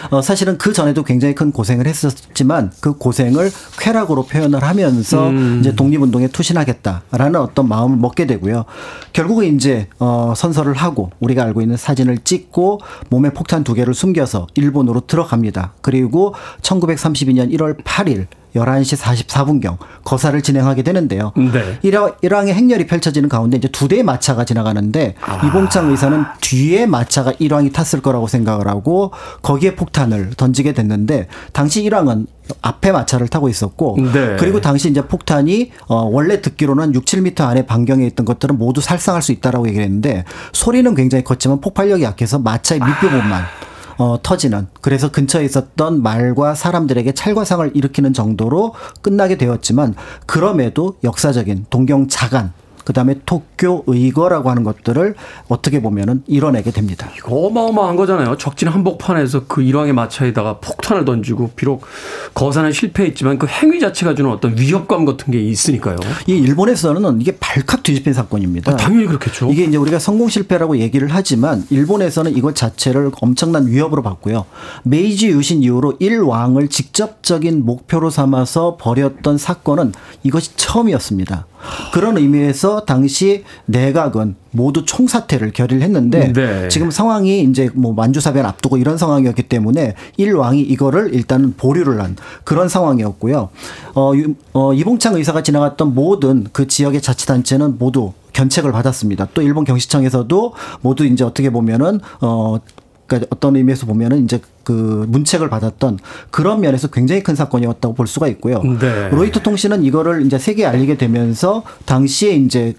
[0.09, 5.57] 어, 사실은 그 전에도 굉장히 큰 고생을 했었지만 그 고생을 쾌락으로 표현을 하면서 음.
[5.59, 8.65] 이제 독립운동에 투신하겠다라는 어떤 마음을 먹게 되고요.
[9.13, 12.79] 결국은 이제 어, 선서를 하고 우리가 알고 있는 사진을 찍고
[13.09, 15.73] 몸에 폭탄 두 개를 숨겨서 일본으로 들어갑니다.
[15.81, 21.31] 그리고 1932년 1월 8일 11시 44분경 거사를 진행하게 되는데요.
[21.35, 21.79] 네.
[21.83, 25.45] 일왕, 일왕의 행렬이 펼쳐지는 가운데 이제 두 대의 마차가 지나가는데 아.
[25.45, 32.27] 이봉창 의사는 뒤에 마차가 일왕이 탔을 거라고 생각을 하고 거기에 폭탄을 던지게 됐는데 당시 일왕은
[32.61, 34.35] 앞에 마차를 타고 있었고 네.
[34.37, 39.21] 그리고 당시 이제 폭탄이 어 원래 듣기로는 6, 7미터 안에 반경에 있던 것들은 모두 살상할
[39.21, 43.70] 수 있다라고 얘기를 했는데 소리는 굉장히 컸지만 폭발력이 약해서 마차의 밑부분만 아.
[43.97, 52.07] 어, 터지는 그래서 근처에 있었던 말과 사람들에게 찰과상을 일으키는 정도로 끝나게 되었지만 그럼에도 역사적인 동경
[52.07, 55.15] 자간 그다음에 도쿄 의거라고 하는 것들을
[55.47, 57.09] 어떻게 보면은 이뤄내게 됩니다.
[57.17, 58.37] 이거 어마어마한 거잖아요.
[58.37, 61.83] 적진 한복판에서 그 일왕의 마차에다가 폭탄을 던지고 비록
[62.33, 65.97] 거사는 실패했지만 그 행위 자체가 주는 어떤 위협감 같은 게 있으니까요.
[66.27, 68.71] 이 일본에서는 이게 발칵 뒤집힌 사건입니다.
[68.71, 69.51] 아, 당연히 그렇겠죠.
[69.51, 74.45] 이게 이제 우리가 성공 실패라고 얘기를 하지만 일본에서는 이것 자체를 엄청난 위협으로 봤고요.
[74.83, 81.45] 메이지 유신 이후로 일왕을 직접적인 목표로 삼아서 벌였던 사건은 이것이 처음이었습니다.
[81.93, 86.67] 그런 의미에서 당시 내각은 모두 총사퇴를 결의를 했는데 네.
[86.67, 92.67] 지금 상황이 이제 뭐 만주사변 앞두고 이런 상황이었기 때문에 일왕이 이거를 일단은 보류를 한 그런
[92.67, 93.49] 상황이었고요.
[93.95, 94.11] 어,
[94.53, 99.29] 어 이봉창 의사가 지나갔던 모든 그 지역의 자치단체는 모두 견책을 받았습니다.
[99.33, 102.57] 또 일본 경시청에서도 모두 이제 어떻게 보면은 어
[103.07, 104.39] 그러니까 어떤 의미에서 보면은 이제
[104.71, 105.99] 그 문책을 받았던
[106.29, 108.61] 그런 면에서 굉장히 큰 사건이었다고 볼 수가 있고요.
[108.79, 109.09] 네.
[109.09, 112.73] 로이터 통신은 이거를 이제 세계에 알리게 되면서 당시에 이제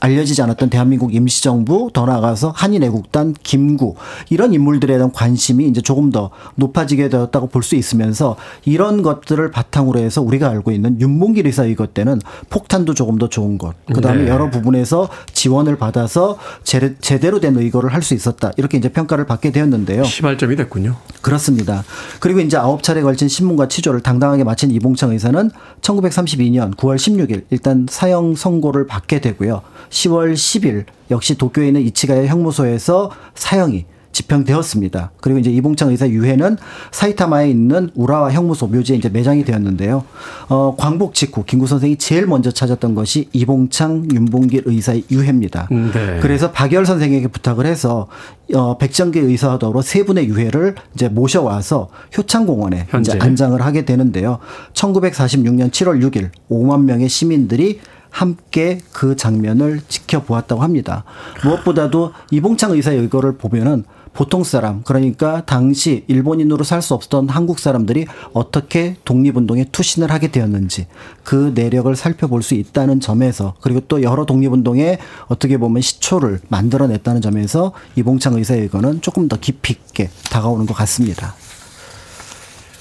[0.00, 3.94] 알려지지 않았던 대한민국 임시정부 더 나아가서 한인애국단 김구
[4.30, 9.98] 이런 인물들에 대한 관심이 이제 조금 더 높아지게 되었다고 볼 수 있으면서 이런 것들을 바탕으로
[9.98, 14.28] 해서 우리가 알고 있는 윤봉길 의사 이것 때는 폭탄도 조금 더 좋은 것 그다음에 네.
[14.30, 19.50] 여러 부분에서 지원을 받아서 제, 제대로 된 의거를 할 수 있었다 이렇게 이제 평가를 받게
[19.52, 20.04] 되었는데요.
[20.04, 20.94] 시발점이 됐군요.
[21.20, 21.82] 그렇습니다.
[22.20, 25.50] 그리고 이제 아홉 차례 걸친 신문과 치조를 당당하게 마친 이봉창 의사는
[25.82, 29.60] 1932년 9월 16일 일단 사형 선고를 받게 되고요.
[29.90, 35.12] 10월 10일 역시 도쿄에 있는 이치가야 형무소에서 사형이 집행되었습니다.
[35.20, 36.56] 그리고 이제 이봉창 의사 유해는
[36.90, 40.04] 사이타마에 있는 우라와 형무소 묘지에 이제 매장이 되었는데요.
[40.48, 45.68] 어, 광복 직후 김구 선생이 제일 먼저 찾았던 것이 이봉창, 윤봉길 의사의 유해입니다.
[45.70, 46.18] 음, 네.
[46.20, 48.08] 그래서 박열 선생에게 부탁을 해서
[48.54, 53.12] 어, 백정기 의사와 더불어 세 분의 유해를 이제 모셔와서 효창공원에 현재.
[53.12, 54.38] 이제 안장을 하게 되는데요.
[54.72, 57.78] 1946년 7월 6일 5만 명의 시민들이
[58.10, 61.04] 함께 그 장면을 지켜보았다고 합니다.
[61.44, 63.84] 무엇보다도 이봉창 의사의 의거를 보면은
[64.14, 70.86] 보통 사람 그러니까 당시 일본인으로 살 수 없었던 한국 사람들이 어떻게 독립운동에 투신을 하게 되었는지
[71.22, 77.72] 그 내력을 살펴볼 수 있다는 점에서 그리고 또 여러 독립운동에 어떻게 보면 시초를 만들어냈다는 점에서
[77.96, 81.34] 이봉창 의사의 의거는 조금 더 깊이 있게 다가오는 것 같습니다.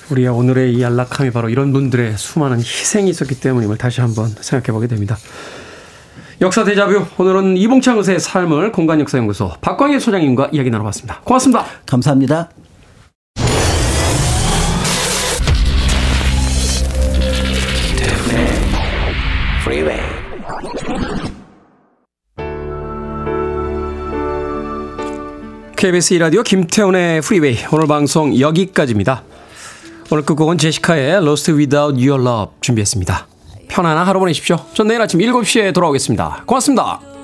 [0.09, 4.87] 우리의 오늘의 이 안락함이 바로 이런 분들의 수많은 희생이 있었기 때문임을 다시 한번 생각해 보게
[4.87, 5.17] 됩니다.
[6.39, 11.21] 역사 대자뷰 오늘은 이봉창 의사의 삶을 공간 역사 연구소 박광일 소장님과 이야기 나눠봤습니다.
[11.23, 11.65] 고맙습니다.
[11.85, 12.49] 감사합니다.
[25.75, 29.23] KBS 이라디오 김태훈의 프리웨이 오늘 방송 여기까지입니다.
[30.09, 33.27] 오늘 끝곡은 제시카의 Lost Without Your Love 준비했습니다.
[33.67, 34.57] 편안한 하루 보내십시오.
[34.73, 36.43] 전 내일 아침 7시에 돌아오겠습니다.
[36.45, 37.16] 고맙습니다.